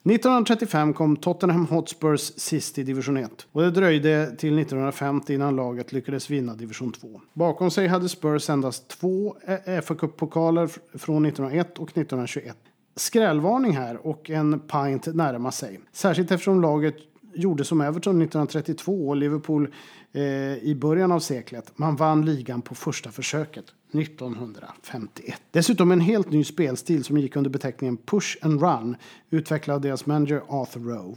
1935 0.07 0.95
kom 0.95 1.17
Tottenham 1.17 1.67
Hotspurs 1.67 2.33
sist 2.37 2.79
i 2.79 2.83
division 2.83 3.17
1 3.17 3.47
och 3.53 3.63
det 3.63 3.71
dröjde 3.71 4.27
till 4.27 4.59
1950 4.59 5.35
innan 5.35 5.57
laget 5.57 5.93
lyckades 5.93 6.31
vinna 6.31 6.55
division 6.55 6.93
2. 6.93 7.21
Bakom 7.33 7.71
sig 7.71 7.87
hade 7.87 8.09
Spurs 8.09 8.51
endast 8.51 8.89
två 8.89 9.37
eh, 9.47 9.75
eh, 9.75 9.81
fa 9.81 9.95
Cup-pokaler 9.95 10.67
från 10.99 11.27
1901 11.27 11.79
och 11.79 11.89
1921. 11.89 12.57
Skrällvarning 12.97 13.77
här 13.77 14.07
och 14.07 14.31
en 14.31 14.61
pint 14.61 15.07
närma 15.07 15.53
sig. 15.53 15.81
Särskilt 15.93 16.31
eftersom 16.31 16.61
laget 16.61 16.97
gjorde 17.35 17.65
som 17.65 17.81
Everton 17.81 18.23
1932 18.23 19.09
och 19.09 19.17
Liverpool 19.17 19.69
eh, 20.13 20.23
i 20.57 20.77
början 20.81 21.13
av 21.13 21.21
seklet. 21.21 21.79
Man 21.79 21.97
vann 21.97 22.25
ligan 22.25 22.63
på 22.63 22.75
första 22.75 23.11
försöket 23.11 23.65
1951. 23.93 25.43
Dessutom 25.51 25.91
en 25.91 26.01
helt 26.01 26.31
ny 26.31 26.45
spelstil 26.45 27.05
som 27.05 27.19
gick 27.19 27.37
under 27.37 27.51
beteckningen 27.51 27.97
Push 27.97 28.37
and 28.43 28.63
Run 28.63 28.97
utvecklad 29.31 29.75
av 29.75 29.81
deras 29.81 30.07
manager 30.07 30.43
Arthur 30.49 30.81
Rowe. 30.81 31.17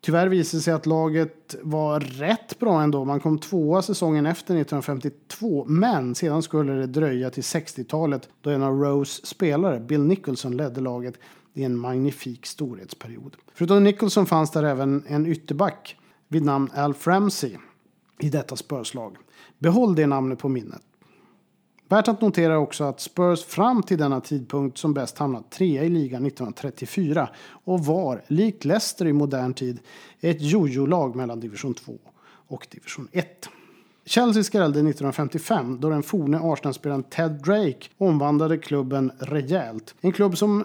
Tyvärr 0.00 0.26
visade 0.26 0.58
det 0.58 0.62
sig 0.62 0.74
att 0.74 0.86
laget 0.86 1.56
var 1.62 2.00
rätt 2.00 2.58
bra 2.58 2.82
ändå. 2.82 3.04
Man 3.04 3.20
kom 3.20 3.38
tvåa 3.38 3.82
säsongen 3.82 4.26
efter 4.26 4.54
1952 4.54 5.64
men 5.64 6.14
sedan 6.14 6.42
skulle 6.42 6.72
det 6.72 6.86
dröja 6.86 7.30
till 7.30 7.42
60-talet 7.42 8.28
då 8.40 8.50
en 8.50 8.62
av 8.62 8.82
Rowes 8.82 9.26
spelare, 9.26 9.80
Bill 9.80 10.02
Nicholson, 10.02 10.56
ledde 10.56 10.80
laget 10.80 11.14
i 11.56 11.64
en 11.64 11.78
magnifik 11.78 12.46
storhetsperiod. 12.46 13.36
Förutom 13.54 13.84
Nicholson 13.84 14.26
fanns 14.26 14.50
där 14.50 14.62
även 14.62 15.04
en 15.06 15.26
ytterback 15.26 15.96
vid 16.28 16.44
namn 16.44 16.70
Alf 16.74 17.06
Ramsey 17.06 17.56
i 18.18 18.28
detta 18.28 18.56
Spurs-lag. 18.56 19.16
Behåll 19.58 19.94
det 19.94 20.06
namnet 20.06 20.38
på 20.38 20.48
minnet. 20.48 20.82
Värt 21.88 22.08
att 22.08 22.20
notera 22.20 22.58
också 22.58 22.84
att 22.84 23.00
Spurs 23.00 23.44
fram 23.44 23.82
till 23.82 23.98
denna 23.98 24.20
tidpunkt 24.20 24.78
som 24.78 24.94
bäst 24.94 25.18
hamnat 25.18 25.50
trea 25.50 25.84
i 25.84 25.88
ligan 25.88 26.26
1934 26.26 27.28
och 27.48 27.84
var, 27.84 28.22
likt 28.26 28.64
Leicester 28.64 29.06
i 29.06 29.12
modern 29.12 29.54
tid, 29.54 29.80
ett 30.20 30.42
jojo-lag 30.42 31.16
mellan 31.16 31.40
division 31.40 31.74
2 31.74 31.92
och 32.48 32.66
division 32.70 33.08
1. 33.12 33.48
Chelsea 34.04 34.44
skrällde 34.44 34.78
1955 34.78 35.80
då 35.80 35.90
den 35.90 36.02
forne 36.02 36.38
Arsenal-spelaren 36.42 37.02
Ted 37.02 37.32
Drake 37.32 37.88
omvandlade 37.98 38.58
klubben 38.58 39.12
rejält. 39.18 39.94
En 40.00 40.12
klubb 40.12 40.38
som 40.38 40.64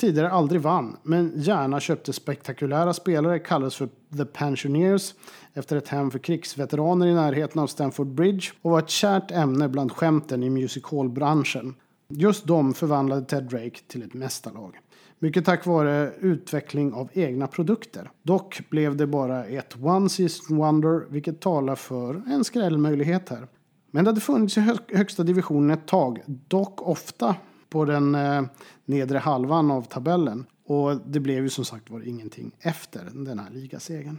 tidigare 0.00 0.30
aldrig 0.30 0.60
vann, 0.60 0.96
men 1.02 1.32
gärna 1.36 1.80
köpte 1.80 2.12
spektakulära 2.12 2.92
spelare, 2.92 3.38
kallades 3.38 3.76
för 3.76 3.88
The 4.16 4.24
Pensioners 4.24 5.14
efter 5.54 5.76
ett 5.76 5.88
hem 5.88 6.10
för 6.10 6.18
krigsveteraner 6.18 7.06
i 7.06 7.14
närheten 7.14 7.62
av 7.62 7.66
Stamford 7.66 8.06
Bridge 8.06 8.46
och 8.62 8.70
var 8.70 8.78
ett 8.78 8.90
kärt 8.90 9.30
ämne 9.30 9.68
bland 9.68 9.92
skämten 9.92 10.42
i 10.42 10.50
music 10.50 10.84
hall-branschen. 10.84 11.74
Just 12.08 12.46
de 12.46 12.74
förvandlade 12.74 13.24
Ted 13.24 13.44
Drake 13.44 13.80
till 13.88 14.02
ett 14.02 14.14
mästarlag. 14.14 14.78
Mycket 15.18 15.44
tack 15.44 15.66
vare 15.66 16.12
utveckling 16.20 16.92
av 16.92 17.08
egna 17.12 17.46
produkter. 17.46 18.10
Dock 18.22 18.60
blev 18.70 18.96
det 18.96 19.06
bara 19.06 19.44
ett 19.44 19.76
one 19.82 20.08
season 20.08 20.56
wonder, 20.56 21.06
vilket 21.10 21.40
talar 21.40 21.74
för 21.74 22.22
en 22.26 22.44
skrällmöjlighet 22.44 23.28
här. 23.28 23.46
Men 23.90 24.04
det 24.04 24.10
hade 24.10 24.20
funnits 24.20 24.58
i 24.58 24.60
högsta 24.88 25.22
divisionen 25.22 25.70
ett 25.70 25.86
tag, 25.86 26.22
dock 26.26 26.82
ofta 26.82 27.36
på 27.70 27.84
den 27.84 28.14
eh, 28.14 28.42
nedre 28.84 29.18
halvan 29.18 29.70
av 29.70 29.82
tabellen. 29.82 30.46
Och 30.66 30.96
det 31.06 31.20
blev 31.20 31.42
ju 31.42 31.48
som 31.48 31.64
sagt 31.64 31.90
var 31.90 32.08
ingenting 32.08 32.52
efter 32.60 33.04
den 33.12 33.38
här 33.38 33.50
ligasegern. 33.50 34.18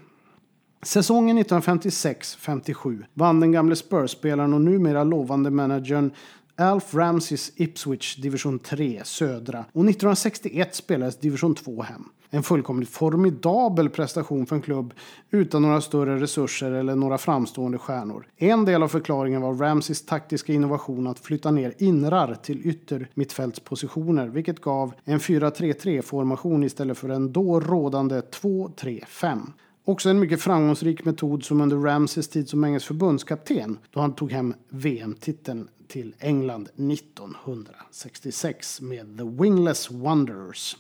Säsongen 0.84 1.40
1956-57 1.40 3.06
vann 3.14 3.40
den 3.40 3.52
gamle 3.52 3.76
Spurs-spelaren 3.76 4.54
och 4.54 4.62
numera 4.62 5.04
lovande 5.04 5.52
managern 5.52 6.12
Alf 6.56 6.96
Ramseys 6.96 7.52
Ipswich 7.56 8.16
division 8.16 8.60
3 8.60 9.02
södra 9.04 9.60
och 9.60 9.66
1961 9.66 10.76
spelades 10.76 11.20
division 11.20 11.56
2 11.56 11.82
hem. 11.82 12.10
En 12.34 12.44
fullkomligt 12.44 12.90
formidabel 12.90 13.90
prestation 13.90 14.46
för 14.46 14.56
en 14.56 14.62
klubb 14.62 14.94
utan 15.32 15.62
några 15.62 15.82
större 15.82 16.20
resurser 16.20 16.72
eller 16.72 16.96
några 16.96 17.18
framstående 17.18 17.78
stjärnor. 17.78 18.28
En 18.38 18.66
del 18.66 18.84
av 18.84 18.88
förklaringen 18.88 19.42
var 19.42 19.54
Ramseys 19.54 20.06
taktiska 20.06 20.54
innovation 20.54 21.08
att 21.08 21.20
flytta 21.20 21.52
ner 21.52 21.74
inrar 21.78 22.36
till 22.36 22.68
yttermittfältspositioner 22.68 24.28
vilket 24.28 24.62
gav 24.62 24.94
en 25.04 25.20
4-3-3 25.20 26.02
formation 26.02 26.64
istället 26.64 26.98
för 26.98 27.10
en 27.10 27.34
då 27.34 27.60
rådande 27.60 28.20
2-3-5. 28.20 29.40
Också 29.86 30.10
en 30.10 30.20
mycket 30.20 30.42
framgångsrik 30.42 31.06
metod 31.06 31.44
som 31.44 31.62
under 31.62 31.78
Ramses 31.78 32.28
tid 32.28 32.50
som 32.50 32.64
engelsk 32.64 32.88
förbundskapten 32.88 33.78
då 33.92 34.00
han 34.00 34.14
tog 34.14 34.32
hem 34.32 34.54
VM-titeln 34.70 35.68
till 35.88 36.16
England 36.20 36.70
1966 36.76 38.82
med 38.82 39.18
The 39.18 39.24
Wingless 39.24 39.92
Wonders. 39.92 40.76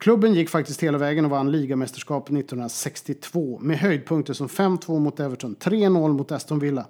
Klubben 0.00 0.34
gick 0.34 0.48
faktiskt 0.48 0.82
hela 0.82 0.98
vägen 0.98 1.24
och 1.24 1.30
vann 1.30 1.52
ligamästerskapet 1.52 2.36
1962 2.36 3.58
med 3.62 3.78
höjdpunkter 3.78 4.32
som 4.34 4.48
5-2 4.48 4.98
mot 4.98 5.20
Everton, 5.20 5.56
3-0 5.56 6.12
mot 6.12 6.32
Aston 6.32 6.58
Villa, 6.58 6.86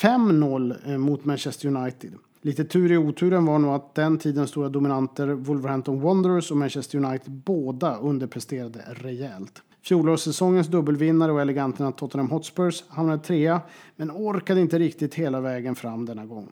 5-0 0.00 0.90
eh, 0.90 0.98
mot 0.98 1.24
Manchester 1.24 1.68
United. 1.68 2.12
Lite 2.42 2.64
tur 2.64 2.92
i 2.92 2.96
oturen 2.96 3.46
var 3.46 3.58
nog 3.58 3.74
att 3.74 3.94
den 3.94 4.18
tidens 4.18 4.50
stora 4.50 4.68
dominanter 4.68 5.26
Wolverhampton 5.26 6.00
Wanderers 6.00 6.50
och 6.50 6.56
Manchester 6.56 6.98
United 6.98 7.32
båda 7.32 7.96
underpresterade 7.96 8.84
rejält. 8.88 9.62
Fjolårssäsongens 9.82 10.66
dubbelvinnare 10.66 11.32
och 11.32 11.40
eleganterna 11.40 11.92
Tottenham 11.92 12.30
Hotspurs 12.30 12.84
hamnade 12.88 13.22
trea 13.22 13.60
men 13.96 14.10
orkade 14.10 14.60
inte 14.60 14.78
riktigt 14.78 15.14
hela 15.14 15.40
vägen 15.40 15.74
fram 15.74 16.06
denna 16.06 16.26
gång. 16.26 16.48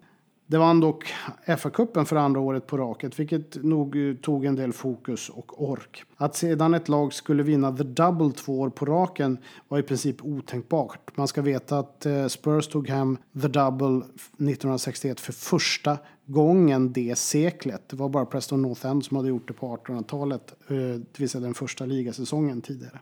Det 0.46 0.58
vann 0.58 0.80
dock 0.80 1.14
FA-cupen 1.46 2.04
för 2.04 2.16
andra 2.16 2.40
året 2.40 2.66
på 2.66 2.78
raket, 2.78 3.18
vilket 3.20 3.64
nog 3.64 4.08
eh, 4.08 4.14
tog 4.14 4.44
en 4.44 4.54
del 4.54 4.72
fokus 4.72 5.28
och 5.28 5.70
ork. 5.70 6.04
Att 6.16 6.36
sedan 6.36 6.74
ett 6.74 6.88
lag 6.88 7.14
skulle 7.14 7.42
vinna 7.42 7.76
the 7.76 7.82
double 7.82 8.32
två 8.32 8.60
år 8.60 8.70
på 8.70 8.84
raken 8.84 9.38
var 9.68 9.78
i 9.78 9.82
princip 9.82 10.24
otänkbart. 10.24 11.16
Man 11.16 11.28
ska 11.28 11.42
veta 11.42 11.78
att 11.78 12.06
eh, 12.06 12.26
Spurs 12.26 12.68
tog 12.68 12.88
hem 12.88 13.16
the 13.42 13.48
double 13.48 13.96
1961 13.96 15.20
för 15.20 15.32
första 15.32 15.98
gången 16.26 16.92
det 16.92 17.18
seklet. 17.18 17.88
Det 17.88 17.96
var 17.96 18.08
bara 18.08 18.26
Preston 18.26 18.62
North 18.62 18.86
End 18.86 19.04
som 19.04 19.16
hade 19.16 19.28
gjort 19.28 19.48
det 19.48 19.54
på 19.54 19.76
1800-talet, 19.76 20.54
eh, 20.68 20.76
det 20.76 21.18
vill 21.18 21.28
säga 21.28 21.42
den 21.42 21.54
första 21.54 21.86
ligasäsongen 21.86 22.60
tidigare. 22.60 23.00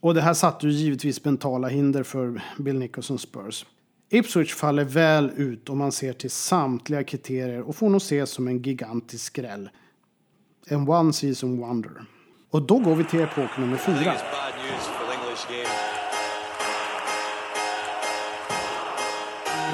Och 0.00 0.14
det 0.14 0.20
här 0.20 0.34
satte 0.34 0.66
ju 0.66 0.72
givetvis 0.72 1.24
mentala 1.24 1.68
hinder 1.68 2.02
för 2.02 2.42
Bill 2.58 2.78
Nicholson 2.78 3.18
Spurs. 3.18 3.66
Ipswich 4.12 4.54
faller 4.54 4.84
väl 4.84 5.30
ut 5.36 5.68
om 5.68 5.78
man 5.78 5.92
ser 5.92 6.12
till 6.12 6.30
samtliga 6.30 7.04
kriterier 7.04 7.60
och 7.62 7.76
får 7.76 7.88
nog 7.88 8.00
ses 8.00 8.30
som 8.30 8.48
en 8.48 8.62
gigantisk 8.62 9.24
skräll. 9.24 9.70
En 10.66 10.88
one 10.88 11.12
season 11.12 11.58
wonder. 11.60 12.04
Och 12.50 12.62
då 12.62 12.78
går 12.78 12.94
vi 12.94 13.04
till 13.04 13.20
epok 13.20 13.58
nummer 13.58 13.76
fyra. 13.76 14.14
It's. 14.14 14.22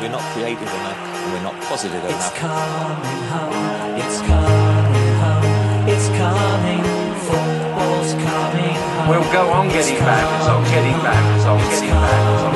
We're 0.01 0.11
not 0.11 0.21
creative 0.35 0.69
enough, 0.81 0.99
and 1.25 1.33
we're 1.33 1.43
not 1.43 1.55
positive 1.71 2.03
It's 2.05 2.13
enough. 2.13 2.35
coming 2.39 3.23
home, 3.33 3.97
it's 4.03 4.21
coming 4.21 5.15
home, 5.23 5.89
it's 5.89 6.09
coming, 6.21 6.83
football's 7.27 8.13
coming 8.13 8.77
home. 8.97 9.09
We'll 9.11 9.33
go 9.33 9.51
on 9.53 9.67
It's 9.67 9.75
getting 9.77 10.05
back, 10.05 10.41
it's 10.41 10.49
on 10.49 10.65
getting 10.65 10.99
back, 11.07 11.37
it's 11.37 11.45
coming, 11.45 11.71
getting 11.71 11.91
back, 11.91 12.35
it's 12.35 12.56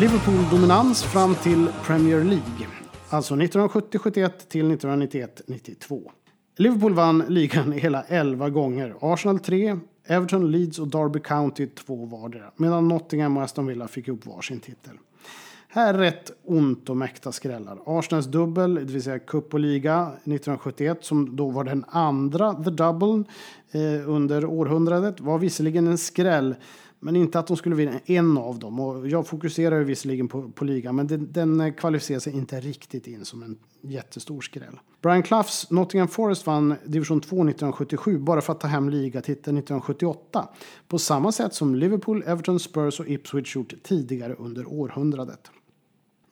Liverpool-dominans 0.00 1.02
fram 1.02 1.34
till 1.34 1.68
Premier 1.86 2.24
League. 2.24 2.66
Alltså 3.08 3.34
1970-71 3.34 4.30
till 4.48 4.72
1991-92. 4.72 6.10
Liverpool 6.56 6.94
vann 6.94 7.24
ligan 7.28 7.72
hela 7.82 8.02
11 8.02 8.50
gånger. 8.50 8.94
Arsenal 9.00 9.38
3, 9.38 9.78
Everton, 10.06 10.50
Leeds 10.50 10.78
och 10.78 10.88
Derby 10.88 11.20
County 11.20 11.66
2 11.66 12.04
vardera. 12.04 12.50
Medan 12.56 12.88
Nottingham 12.88 13.36
och 13.36 13.42
Aston 13.42 13.66
Villa 13.66 13.88
fick 13.88 14.08
ihop 14.08 14.26
varsin 14.26 14.60
titel. 14.60 14.92
Här 15.68 15.94
är 15.94 15.98
rätt 15.98 16.30
ont 16.44 16.90
och 16.90 16.96
mäkta 16.96 17.32
skrällar. 17.32 17.78
Arsenals 17.86 18.26
dubbel, 18.26 18.74
det 18.74 18.92
vill 18.92 19.02
säga 19.02 19.18
cup 19.18 19.54
och 19.54 19.60
liga 19.60 20.02
1971, 20.02 20.98
som 21.04 21.36
då 21.36 21.50
var 21.50 21.64
den 21.64 21.84
andra 21.88 22.54
the 22.54 22.70
double 22.70 23.24
eh, 23.70 24.08
under 24.10 24.44
århundradet, 24.44 25.20
var 25.20 25.38
visserligen 25.38 25.86
en 25.86 25.98
skräll. 25.98 26.54
Men 27.00 27.16
inte 27.16 27.38
att 27.38 27.46
de 27.46 27.56
skulle 27.56 27.76
vinna 27.76 27.98
en 28.04 28.38
av 28.38 28.58
dem. 28.58 28.80
Och 28.80 29.08
jag 29.08 29.26
fokuserar 29.26 29.78
ju 29.78 29.84
visserligen 29.84 30.28
på, 30.28 30.48
på 30.48 30.64
ligan, 30.64 30.96
men 30.96 31.06
den, 31.06 31.32
den 31.32 31.60
eh, 31.60 31.72
kvalificerar 31.72 32.20
sig 32.20 32.32
inte 32.32 32.60
riktigt 32.60 33.06
in 33.06 33.24
som 33.24 33.42
en 33.42 33.58
jättestor 33.80 34.40
skräll. 34.40 34.80
Brian 35.02 35.22
Cloughs 35.22 35.70
Nottingham 35.70 36.08
Forest 36.08 36.46
vann 36.46 36.74
division 36.84 37.20
2 37.20 37.36
1977 37.36 38.18
bara 38.18 38.40
för 38.40 38.52
att 38.52 38.60
ta 38.60 38.68
hem 38.68 38.88
ligatiteln 38.88 39.58
1978. 39.58 40.48
På 40.88 40.98
samma 40.98 41.32
sätt 41.32 41.54
som 41.54 41.74
Liverpool, 41.74 42.22
Everton, 42.26 42.60
Spurs 42.60 43.00
och 43.00 43.08
Ipswich 43.08 43.56
gjort 43.56 43.74
tidigare 43.82 44.34
under 44.34 44.72
århundradet. 44.72 45.50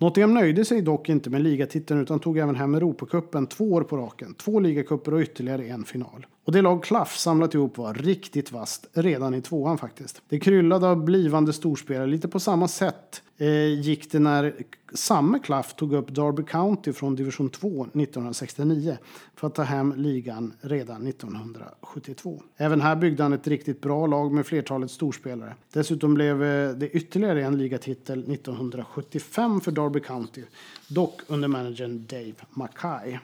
Nottingham 0.00 0.34
nöjde 0.34 0.64
sig 0.64 0.82
dock 0.82 1.08
inte 1.08 1.30
med 1.30 1.40
ligatiteln 1.40 2.00
utan 2.00 2.20
tog 2.20 2.38
även 2.38 2.54
hem 2.54 2.74
Europacupen 2.74 3.46
två 3.46 3.72
år 3.72 3.82
på 3.82 3.96
raken, 3.96 4.34
två 4.34 4.60
ligacuper 4.60 5.14
och 5.14 5.20
ytterligare 5.20 5.64
en 5.64 5.84
final. 5.84 6.26
Och 6.48 6.52
det 6.52 6.62
lag 6.62 6.82
Klaff 6.82 7.16
samlat 7.16 7.54
ihop 7.54 7.78
var 7.78 7.94
riktigt 7.94 8.52
vast 8.52 8.86
redan 8.92 9.34
i 9.34 9.42
tvåan 9.42 9.78
faktiskt. 9.78 10.22
Det 10.28 10.40
kryllade 10.40 10.86
av 10.86 11.04
blivande 11.04 11.52
storspelare, 11.52 12.06
lite 12.06 12.28
på 12.28 12.40
samma 12.40 12.68
sätt 12.68 13.22
eh, 13.38 13.80
gick 13.80 14.12
det 14.12 14.18
när 14.18 14.54
samme 14.92 15.38
Klaff 15.38 15.74
tog 15.74 15.92
upp 15.92 16.14
Derby 16.14 16.42
County 16.42 16.92
från 16.92 17.14
division 17.14 17.50
2 17.50 17.68
1969 17.68 18.98
för 19.36 19.46
att 19.46 19.54
ta 19.54 19.62
hem 19.62 19.94
ligan 19.96 20.52
redan 20.60 21.06
1972. 21.06 22.42
Även 22.56 22.80
här 22.80 22.96
byggde 22.96 23.22
han 23.22 23.32
ett 23.32 23.46
riktigt 23.46 23.80
bra 23.80 24.06
lag 24.06 24.32
med 24.32 24.46
flertalet 24.46 24.90
storspelare. 24.90 25.54
Dessutom 25.72 26.14
blev 26.14 26.42
eh, 26.44 26.70
det 26.70 26.90
ytterligare 26.90 27.44
en 27.44 27.58
ligatitel 27.58 28.32
1975 28.32 29.60
för 29.60 29.72
Derby 29.72 30.00
County, 30.00 30.42
dock 30.88 31.20
under 31.26 31.48
managern 31.48 32.06
Dave 32.08 32.34
Mackay. 32.50 33.18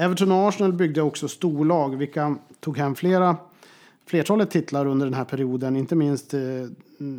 Everton 0.00 0.32
och 0.32 0.48
Arsenal 0.48 0.72
byggde 0.72 1.02
också 1.02 1.28
storlag, 1.28 1.96
vilka 1.96 2.36
tog 2.60 2.78
hem 2.78 2.94
flera 2.94 3.36
flertalet 4.06 4.50
titlar 4.50 4.86
under 4.86 5.06
den 5.06 5.14
här 5.14 5.24
perioden, 5.24 5.76
inte 5.76 5.96
minst 5.96 6.34
eh, 6.34 6.40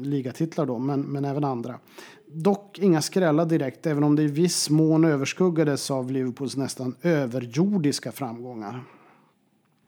ligatitlar 0.04 0.66
då, 0.66 0.78
men, 0.78 1.02
men 1.02 1.26
även 1.26 1.44
andra. 1.44 1.80
Dock 2.28 2.80
inga 2.80 3.02
skrällar 3.02 3.46
direkt, 3.46 3.86
även 3.86 4.04
om 4.04 4.16
det 4.16 4.24
i 4.24 4.28
viss 4.28 4.70
mån 4.70 5.06
överskuggades 5.06 5.92
av 5.92 6.12
Liverpools 6.12 6.58
nästan 6.58 6.96
överjordiska 7.02 8.12
framgångar. 8.12 8.84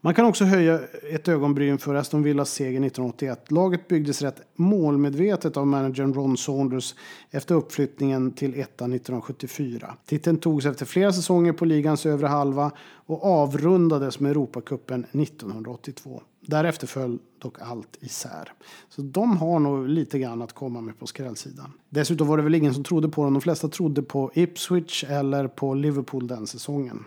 Man 0.04 0.14
kan 0.14 0.24
också 0.24 0.44
höja 0.44 0.80
ett 1.10 1.28
ögonbryn 1.28 1.78
för 1.78 1.94
Aston 1.94 2.22
Villas 2.22 2.50
seger 2.50 2.70
1981. 2.70 3.50
Laget 3.50 3.88
byggdes 3.88 4.22
rätt 4.22 4.40
målmedvetet 4.54 5.56
av 5.56 5.66
managern 5.66 6.14
Ron 6.14 6.36
Saunders 6.36 6.94
efter 7.30 7.54
uppflyttningen 7.54 8.32
till 8.32 8.60
ettan 8.60 8.92
1974. 8.92 9.94
Titeln 10.06 10.36
togs 10.36 10.66
efter 10.66 10.86
flera 10.86 11.12
säsonger 11.12 11.52
på 11.52 11.64
ligans 11.64 12.06
övre 12.06 12.26
halva 12.26 12.70
och 13.06 13.24
avrundades 13.24 14.20
med 14.20 14.30
Europacupen 14.30 15.04
1982. 15.12 16.22
Därefter 16.40 16.86
föll 16.86 17.18
dock 17.38 17.60
allt 17.60 17.98
isär. 18.00 18.52
Så 18.88 19.02
de 19.02 19.36
har 19.36 19.58
nog 19.58 19.88
lite 19.88 20.18
grann 20.18 20.42
att 20.42 20.52
komma 20.52 20.80
med 20.80 20.98
på 20.98 21.06
skrällsidan. 21.06 21.72
Dessutom 21.88 22.26
var 22.28 22.36
det 22.36 22.42
väl 22.42 22.54
ingen 22.54 22.74
som 22.74 22.84
trodde 22.84 23.08
på 23.08 23.24
dem. 23.24 23.32
De 23.32 23.40
flesta 23.40 23.68
trodde 23.68 24.02
på 24.02 24.30
Ipswich 24.34 25.04
eller 25.04 25.48
på 25.48 25.74
Liverpool 25.74 26.26
den 26.26 26.46
säsongen. 26.46 27.04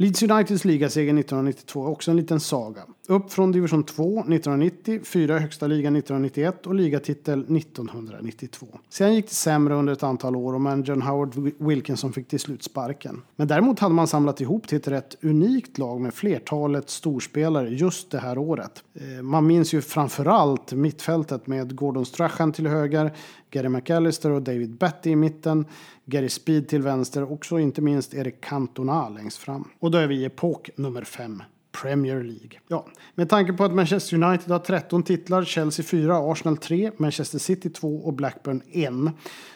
Leeds 0.00 0.22
Uniteds 0.22 0.64
ligaseger 0.64 1.18
1992 1.18 1.84
är 1.84 1.90
också 1.90 2.10
en 2.10 2.16
liten 2.16 2.40
saga. 2.40 2.80
Upp 3.10 3.32
från 3.32 3.52
division 3.52 3.84
2 3.84 4.18
1990, 4.18 5.00
fyra 5.04 5.36
i 5.36 5.40
högsta 5.40 5.66
ligan 5.66 5.96
1991 5.96 6.66
och 6.66 6.74
ligatitel 6.74 7.56
1992. 7.56 8.66
Sen 8.88 9.14
gick 9.14 9.28
det 9.28 9.34
sämre 9.34 9.74
under 9.74 9.92
ett 9.92 10.02
antal 10.02 10.36
år 10.36 10.54
och 10.54 10.60
managern 10.60 11.02
Howard 11.02 11.34
Wilkinson 11.58 12.12
fick 12.12 12.28
till 12.28 12.40
slut 12.40 12.62
sparken. 12.62 13.22
Men 13.36 13.48
däremot 13.48 13.78
hade 13.78 13.94
man 13.94 14.06
samlat 14.06 14.40
ihop 14.40 14.68
till 14.68 14.78
ett 14.78 14.88
rätt 14.88 15.16
unikt 15.22 15.78
lag 15.78 16.00
med 16.00 16.14
flertalet 16.14 16.90
storspelare 16.90 17.68
just 17.68 18.10
det 18.10 18.18
här 18.18 18.38
året. 18.38 18.84
Eh, 18.94 19.22
man 19.22 19.46
minns 19.46 19.72
ju 19.72 19.80
framförallt 19.80 20.72
mittfältet 20.72 21.46
med 21.46 21.76
Gordon 21.76 22.06
Strachan 22.06 22.52
till 22.52 22.66
höger, 22.66 23.12
Gary 23.50 23.68
McAllister 23.68 24.30
och 24.30 24.42
David 24.42 24.70
Batty 24.70 25.10
i 25.10 25.16
mitten, 25.16 25.64
Gary 26.04 26.28
Speed 26.28 26.68
till 26.68 26.82
vänster 26.82 27.32
och 27.32 27.46
så 27.46 27.58
inte 27.58 27.82
minst 27.82 28.14
Erik 28.14 28.40
Cantona 28.40 29.08
längst 29.08 29.38
fram. 29.38 29.68
Och 29.78 29.90
då 29.90 29.98
är 29.98 30.06
vi 30.06 30.14
i 30.14 30.24
epok 30.24 30.70
nummer 30.76 31.04
fem. 31.04 31.42
Premier 31.82 32.22
League. 32.22 32.50
Ja, 32.68 32.86
med 33.14 33.28
tanke 33.28 33.52
på 33.52 33.64
att 33.64 33.74
Manchester 33.74 34.22
United 34.22 34.50
har 34.50 34.58
13 34.58 35.02
titlar, 35.02 35.44
Chelsea 35.44 35.84
4, 35.84 36.32
Arsenal 36.32 36.56
3, 36.56 36.90
Manchester 36.96 37.38
City 37.38 37.70
2 37.70 37.96
och 37.96 38.12
Blackburn 38.12 38.62
1 38.70 38.92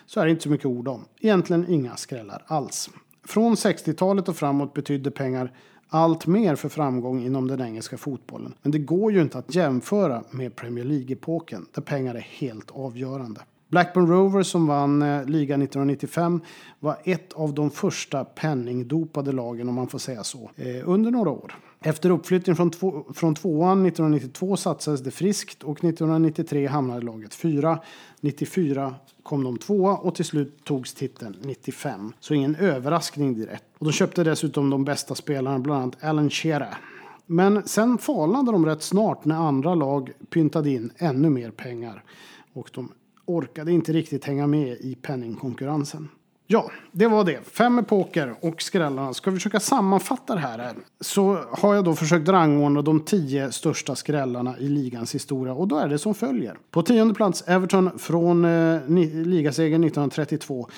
så 0.07 0.21
är 0.21 0.25
det 0.25 0.31
inte 0.31 0.43
så 0.43 0.51
mycket 0.51 0.67
ord 0.67 0.89
om. 0.89 1.05
Egentligen 1.21 1.67
inga 1.69 1.97
skrällar 1.97 2.45
alls. 2.47 2.91
Från 3.25 3.55
60-talet 3.55 4.29
och 4.29 4.37
framåt 4.37 4.75
betydde 4.75 5.11
pengar 5.11 5.53
allt 5.89 6.27
mer 6.27 6.57
för 6.57 6.69
framgång 6.69 7.25
inom 7.25 7.49
den 7.49 7.61
engelska 7.61 7.99
fotbollen. 7.99 8.55
Men 8.63 8.73
det 8.73 8.79
går 8.79 9.13
ju 9.13 9.21
inte 9.21 9.39
att 9.39 9.55
jämföra 9.55 10.25
med 10.31 10.57
Premier 10.57 10.85
League-epoken 10.85 11.67
där 11.75 11.83
pengar 11.83 12.15
är 12.15 12.27
helt 12.39 12.71
avgörande. 12.71 13.41
Blackburn 13.69 14.07
Rovers 14.07 14.47
som 14.47 14.67
vann 14.67 15.03
eh, 15.03 15.25
ligan 15.25 15.63
1995 15.63 16.41
var 16.81 16.97
ett 17.05 17.33
av 17.33 17.55
de 17.55 17.71
första 17.71 18.25
penningdopade 18.25 19.33
lagen 19.33 19.69
om 19.69 19.75
man 19.75 19.89
får 19.89 19.99
säga 19.99 20.25
så, 20.25 20.51
eh, 20.57 20.89
under 20.89 21.11
några 21.11 21.31
år. 21.31 21.55
Efter 21.85 22.11
uppflyttning 22.11 22.57
från, 22.57 22.71
två, 22.71 23.05
från 23.15 23.35
tvåan 23.35 23.87
1992 23.87 24.57
satsades 24.57 25.01
det 25.01 25.11
friskt 25.11 25.63
och 25.63 25.85
1993 25.85 26.67
hamnade 26.67 27.01
laget 27.01 27.35
fyra. 27.35 27.79
94 28.21 28.95
kom 29.23 29.45
de 29.45 29.59
tvåa 29.59 29.97
och 29.97 30.15
till 30.15 30.25
slut 30.25 30.65
togs 30.65 30.95
titeln 30.95 31.37
95. 31.41 32.13
Så 32.21 32.35
ingen 32.35 32.57
överraskning 32.57 33.35
direkt. 33.35 33.65
Och 33.79 33.87
de 33.87 33.93
köpte 33.93 34.25
dessutom 34.25 34.71
de 34.71 34.85
bästa 34.85 35.15
spelarna, 35.15 35.59
bland 35.59 35.83
annat 35.83 36.05
Alan 36.05 36.31
Shearer. 36.31 36.79
Men 37.27 37.69
sen 37.69 37.99
falnade 37.99 38.53
de 38.53 38.67
rätt 38.67 38.83
snart 38.83 39.25
när 39.25 39.37
andra 39.37 39.75
lag 39.75 40.13
pyntade 40.31 40.71
in 40.71 40.91
ännu 40.97 41.31
mer 41.31 41.51
pengar. 41.51 42.05
Och 42.53 42.71
de 42.75 42.93
orkade 43.25 43.73
inte 43.73 43.93
riktigt 43.93 44.25
hänga 44.25 44.47
med 44.47 44.77
i 44.81 44.95
penningkonkurrensen. 44.95 46.09
Ja, 46.53 46.71
det 46.93 47.07
var 47.07 47.25
det. 47.25 47.49
Fem 47.49 47.79
epoker 47.79 48.35
och 48.41 48.63
skrällarna. 48.63 49.15
Ska 49.15 49.31
vi 49.31 49.37
försöka 49.37 49.61
sammanfatta 49.61 50.35
det 50.35 50.41
här? 50.41 50.75
Så 51.01 51.39
har 51.51 51.75
jag 51.75 51.85
då 51.85 51.95
försökt 51.95 52.29
rangordna 52.29 52.83
de 52.83 53.01
tio 53.01 53.53
största 53.53 53.95
skrällarna 53.95 54.59
i 54.59 54.69
ligans 54.69 55.15
historia. 55.15 55.55
Och 55.55 55.69
då 55.69 55.77
är 55.77 55.89
det 55.89 55.99
som 55.99 56.15
följer. 56.15 56.59
På 56.71 56.83
tionde 56.83 57.15
plats 57.15 57.45
Everton 57.47 57.99
från 57.99 58.45
eh, 58.45 58.81
ligasegern 59.25 59.85
1932. 59.85 60.69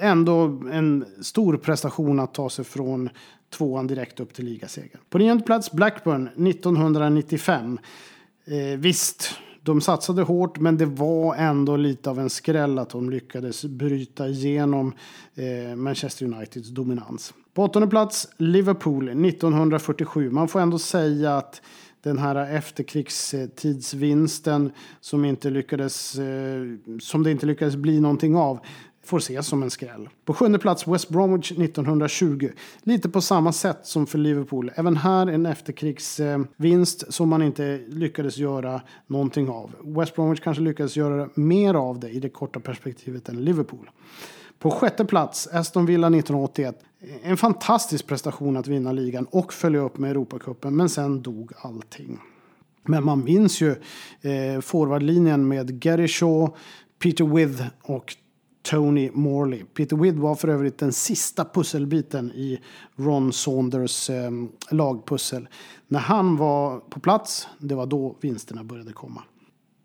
Ändå 0.00 0.62
en 0.72 1.04
stor 1.22 1.56
prestation 1.56 2.20
att 2.20 2.34
ta 2.34 2.50
sig 2.50 2.64
från 2.64 3.10
tvåan 3.56 3.86
direkt 3.86 4.20
upp 4.20 4.34
till 4.34 4.44
ligasegern. 4.44 5.00
På 5.10 5.18
nionde 5.18 5.44
plats 5.44 5.72
Blackburn 5.72 6.26
1995. 6.48 7.78
Eh, 8.46 8.78
visst, 8.78 9.34
de 9.64 9.80
satsade 9.80 10.22
hårt 10.22 10.58
men 10.58 10.76
det 10.76 10.86
var 10.86 11.34
ändå 11.34 11.76
lite 11.76 12.10
av 12.10 12.20
en 12.20 12.30
skräll 12.30 12.78
att 12.78 12.90
de 12.90 13.10
lyckades 13.10 13.64
bryta 13.64 14.28
igenom 14.28 14.92
eh, 15.34 15.76
Manchester 15.76 16.26
Uniteds 16.26 16.68
dominans. 16.68 17.34
På 17.54 17.62
åttonde 17.62 17.88
plats 17.88 18.28
Liverpool 18.36 19.08
1947. 19.08 20.30
Man 20.30 20.48
får 20.48 20.60
ändå 20.60 20.78
säga 20.78 21.36
att 21.36 21.62
den 22.02 22.18
här 22.18 22.56
efterkrigstidsvinsten 22.56 24.70
som, 25.00 25.24
inte 25.24 25.50
lyckades, 25.50 26.18
eh, 26.18 26.62
som 27.00 27.22
det 27.22 27.30
inte 27.30 27.46
lyckades 27.46 27.76
bli 27.76 28.00
någonting 28.00 28.36
av 28.36 28.58
får 29.04 29.18
ses 29.18 29.46
som 29.46 29.62
en 29.62 29.70
skräll. 29.70 30.08
På 30.24 30.34
sjunde 30.34 30.58
plats 30.58 30.88
West 30.88 31.08
Bromwich 31.08 31.52
1920. 31.52 32.50
Lite 32.82 33.08
på 33.08 33.20
samma 33.20 33.52
sätt 33.52 33.78
som 33.82 34.06
för 34.06 34.18
Liverpool. 34.18 34.70
Även 34.74 34.96
här 34.96 35.26
en 35.26 35.46
efterkrigsvinst 35.46 37.12
som 37.12 37.28
man 37.28 37.42
inte 37.42 37.80
lyckades 37.88 38.36
göra 38.36 38.80
någonting 39.06 39.48
av. 39.48 39.70
West 39.82 40.14
Bromwich 40.14 40.40
kanske 40.40 40.62
lyckades 40.62 40.96
göra 40.96 41.28
mer 41.34 41.74
av 41.74 42.00
det 42.00 42.08
i 42.08 42.20
det 42.20 42.28
korta 42.28 42.60
perspektivet 42.60 43.28
än 43.28 43.44
Liverpool. 43.44 43.90
På 44.58 44.70
sjätte 44.70 45.04
plats 45.04 45.48
Aston 45.52 45.86
Villa 45.86 46.06
1981. 46.06 46.78
En 47.22 47.36
fantastisk 47.36 48.06
prestation 48.06 48.56
att 48.56 48.66
vinna 48.66 48.92
ligan 48.92 49.26
och 49.30 49.52
följa 49.52 49.80
upp 49.80 49.98
med 49.98 50.10
Europacupen. 50.10 50.76
Men 50.76 50.88
sen 50.88 51.22
dog 51.22 51.52
allting. 51.56 52.18
Men 52.82 53.04
man 53.04 53.24
minns 53.24 53.60
ju 53.60 53.70
eh, 54.20 54.60
forwardlinjen 54.60 55.48
med 55.48 55.80
Gary 55.80 56.08
Shaw, 56.08 56.56
Peter 56.98 57.24
With 57.24 57.62
och 57.82 58.16
Tony 58.64 59.10
Morley. 59.14 59.64
Peter 59.64 59.96
Widd 59.96 60.18
var 60.18 60.34
för 60.34 60.48
övrigt 60.48 60.78
den 60.78 60.92
sista 60.92 61.44
pusselbiten 61.44 62.30
i 62.30 62.60
Ron 62.96 63.32
Saunders 63.32 64.10
eh, 64.10 64.30
lagpussel. 64.70 65.48
När 65.88 66.00
han 66.00 66.36
var 66.36 66.80
på 66.80 67.00
plats, 67.00 67.48
det 67.58 67.74
var 67.74 67.86
då 67.86 68.16
vinsterna 68.20 68.64
började 68.64 68.92
komma. 68.92 69.22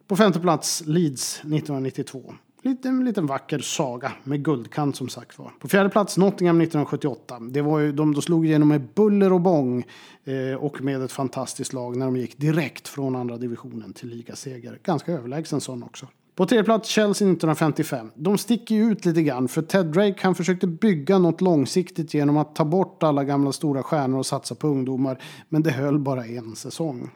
På 0.08 0.16
femte 0.16 0.40
plats 0.40 0.84
Leeds 0.86 1.40
1992. 1.40 2.34
Lite, 2.62 2.90
en 2.90 3.06
liten 3.06 3.26
vacker 3.26 3.60
saga 3.60 4.12
med 4.24 4.44
guldkant 4.44 4.96
som 4.96 5.10
sagt 5.10 5.40
var. 5.40 5.52
På 5.60 5.68
fjärde 5.68 5.90
plats 5.90 6.18
Nottingham 6.18 6.62
1978. 6.62 7.40
Det 7.40 7.62
var 7.62 7.80
ju, 7.80 7.92
de, 7.92 8.14
de 8.14 8.22
slog 8.22 8.46
igenom 8.46 8.68
med 8.68 8.88
buller 8.96 9.34
och 9.34 9.42
bång 9.42 9.86
eh, 10.24 10.56
och 10.60 10.82
med 10.82 11.02
ett 11.02 11.12
fantastiskt 11.12 11.74
lag 11.74 11.98
när 11.98 12.06
de 12.06 12.18
gick 12.18 12.38
direkt 12.38 12.88
från 12.88 13.16
andra 13.16 13.38
divisionen 13.38 13.94
till 13.94 14.10
ligaseger. 14.10 14.80
Ganska 14.84 15.12
överlägsen 15.12 15.62
sån 15.62 15.84
också. 15.84 16.08
På 16.40 16.46
tredje 16.46 16.64
plats 16.64 16.90
Chelsea 16.90 17.28
1955. 17.28 18.12
De 18.16 18.38
sticker 18.38 18.76
ju 18.76 18.92
ut 18.92 19.06
lite 19.06 19.22
grann 19.22 19.48
för 19.48 19.62
Ted 19.62 19.86
Drake 19.86 20.16
han 20.22 20.36
försökte 20.36 20.68
bygga 20.68 21.18
något 21.18 21.42
långsiktigt 21.42 22.14
genom 22.14 22.38
att 22.38 22.56
ta 22.56 22.66
bort 22.66 23.04
alla 23.04 23.24
gamla 23.24 23.52
stora 23.52 23.84
stjärnor 23.84 24.20
och 24.20 24.26
satsa 24.26 24.56
på 24.56 24.68
ungdomar. 24.68 25.22
Men 25.50 25.64
det 25.64 25.72
höll 25.72 26.00
bara 26.00 26.26
en 26.26 26.56
säsong. 26.56 27.10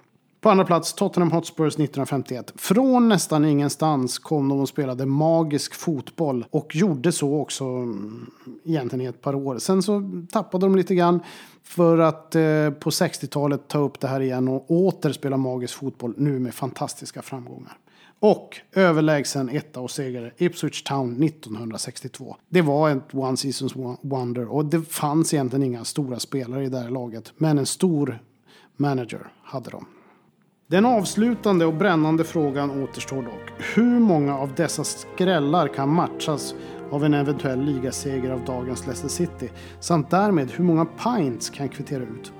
På 0.43 0.49
andra 0.49 0.65
plats 0.65 0.93
Tottenham 0.93 1.31
Hotspurs 1.31 1.73
1951. 1.73 2.53
Från 2.55 3.09
nästan 3.09 3.45
ingenstans 3.45 4.19
kom 4.19 4.49
de 4.49 4.59
och 4.59 4.69
spelade 4.69 5.05
magisk 5.05 5.73
fotboll 5.73 6.45
och 6.49 6.75
gjorde 6.75 7.11
så 7.11 7.39
också 7.39 7.63
mm, 7.63 8.31
egentligen 8.65 9.05
i 9.05 9.05
ett 9.05 9.21
par 9.21 9.35
år. 9.35 9.57
Sen 9.57 9.83
så 9.83 10.11
tappade 10.31 10.65
de 10.65 10.75
lite 10.75 10.95
grann 10.95 11.19
för 11.63 11.97
att 11.97 12.35
eh, 12.35 12.69
på 12.69 12.89
60-talet 12.89 13.67
ta 13.67 13.77
upp 13.77 13.99
det 13.99 14.07
här 14.07 14.19
igen 14.19 14.47
och 14.47 14.71
åter 14.71 15.11
spela 15.11 15.37
magisk 15.37 15.73
fotboll 15.73 16.13
nu 16.17 16.39
med 16.39 16.53
fantastiska 16.53 17.21
framgångar. 17.21 17.77
Och 18.19 18.59
överlägsen 18.73 19.49
etta 19.49 19.79
och 19.79 19.91
segrare 19.91 20.31
Ipswich 20.37 20.83
Town 20.83 21.23
1962. 21.23 22.35
Det 22.49 22.61
var 22.61 22.89
ett 22.89 23.13
one 23.15 23.37
seasons 23.37 23.73
wonder 24.01 24.53
och 24.53 24.65
det 24.65 24.81
fanns 24.81 25.33
egentligen 25.33 25.63
inga 25.63 25.83
stora 25.83 26.19
spelare 26.19 26.65
i 26.65 26.69
det 26.69 26.79
här 26.79 26.89
laget. 26.89 27.33
Men 27.37 27.57
en 27.57 27.65
stor 27.65 28.19
manager 28.77 29.27
hade 29.43 29.69
de. 29.69 29.85
Den 30.73 30.85
avslutande 30.85 31.65
och 31.65 31.73
brännande 31.73 32.23
frågan 32.23 32.83
återstår 32.83 33.21
dock. 33.21 33.51
Hur 33.75 33.99
många 33.99 34.37
av 34.37 34.53
dessa 34.55 34.83
skrällar 34.83 35.67
kan 35.67 35.89
matchas 35.89 36.55
av 36.91 37.05
en 37.05 37.13
eventuell 37.13 37.61
ligaseger 37.61 38.31
av 38.31 38.45
dagens 38.45 38.85
Leicester 38.85 39.09
City? 39.09 39.51
Samt 39.79 40.09
därmed 40.09 40.51
hur 40.51 40.63
många 40.63 40.85
pints 40.85 41.49
kan 41.49 41.69
kvittera 41.69 42.03
ut? 42.03 42.33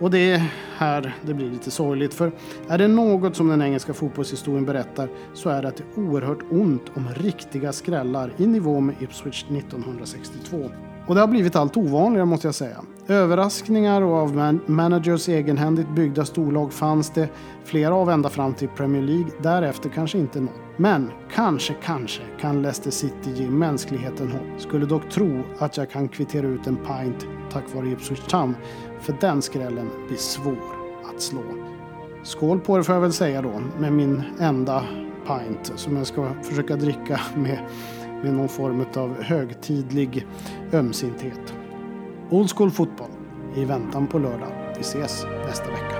Och 0.00 0.10
det 0.10 0.32
är 0.32 0.42
här 0.76 1.16
det 1.22 1.34
blir 1.34 1.50
lite 1.50 1.70
sorgligt. 1.70 2.14
För 2.14 2.32
är 2.68 2.78
det 2.78 2.88
något 2.88 3.36
som 3.36 3.48
den 3.48 3.62
engelska 3.62 3.94
fotbollshistorien 3.94 4.64
berättar 4.64 5.08
så 5.34 5.50
är 5.50 5.62
det 5.62 5.68
att 5.68 5.76
det 5.76 5.84
är 6.00 6.04
oerhört 6.04 6.42
ont 6.50 6.84
om 6.94 7.08
riktiga 7.14 7.72
skrällar 7.72 8.32
i 8.36 8.46
nivå 8.46 8.80
med 8.80 8.94
Ipswich 9.00 9.44
1962. 9.44 10.70
Och 11.10 11.16
det 11.16 11.20
har 11.20 11.28
blivit 11.28 11.56
allt 11.56 11.76
ovanligare 11.76 12.26
måste 12.26 12.46
jag 12.46 12.54
säga. 12.54 12.76
Överraskningar 13.08 14.02
och 14.02 14.14
av 14.14 14.36
man- 14.36 14.60
managers 14.66 15.28
egenhändigt 15.28 15.88
byggda 15.94 16.24
storlag 16.24 16.72
fanns 16.72 17.10
det. 17.10 17.28
Flera 17.64 17.94
av 17.94 18.10
ända 18.10 18.28
fram 18.28 18.54
till 18.54 18.68
Premier 18.68 19.02
League. 19.02 19.26
Därefter 19.42 19.88
kanske 19.88 20.18
inte 20.18 20.40
något. 20.40 20.54
Men 20.76 21.10
kanske, 21.34 21.74
kanske 21.82 22.22
kan 22.40 22.62
Leicester 22.62 22.90
City 22.90 23.30
ge 23.34 23.50
mänskligheten 23.50 24.32
hopp. 24.32 24.60
Skulle 24.60 24.86
dock 24.86 25.08
tro 25.10 25.42
att 25.58 25.76
jag 25.76 25.90
kan 25.90 26.08
kvittera 26.08 26.46
ut 26.46 26.66
en 26.66 26.76
pint 26.76 27.26
tack 27.52 27.64
vare 27.74 27.88
Ipswich 27.88 28.20
Town. 28.20 28.56
För 29.00 29.16
den 29.20 29.42
skrällen 29.42 29.90
blir 30.06 30.18
svår 30.18 30.58
att 31.14 31.22
slå. 31.22 31.42
Skål 32.22 32.60
på 32.60 32.76
det 32.76 32.84
får 32.84 32.94
jag 32.94 33.02
väl 33.02 33.12
säga 33.12 33.42
då 33.42 33.60
med 33.78 33.92
min 33.92 34.22
enda 34.40 34.84
pint 35.26 35.72
som 35.76 35.96
jag 35.96 36.06
ska 36.06 36.28
försöka 36.42 36.76
dricka 36.76 37.20
med, 37.36 37.58
med 38.22 38.34
någon 38.34 38.48
form 38.48 38.84
av 38.96 39.22
högtidlig 39.22 40.26
ömsinthet. 40.72 41.54
Old 42.30 42.50
School 42.50 42.70
Fotboll 42.70 43.10
i 43.56 43.64
väntan 43.64 44.06
på 44.06 44.18
lördag. 44.18 44.52
Vi 44.76 44.80
ses 44.80 45.26
nästa 45.46 45.70
vecka. 45.70 45.99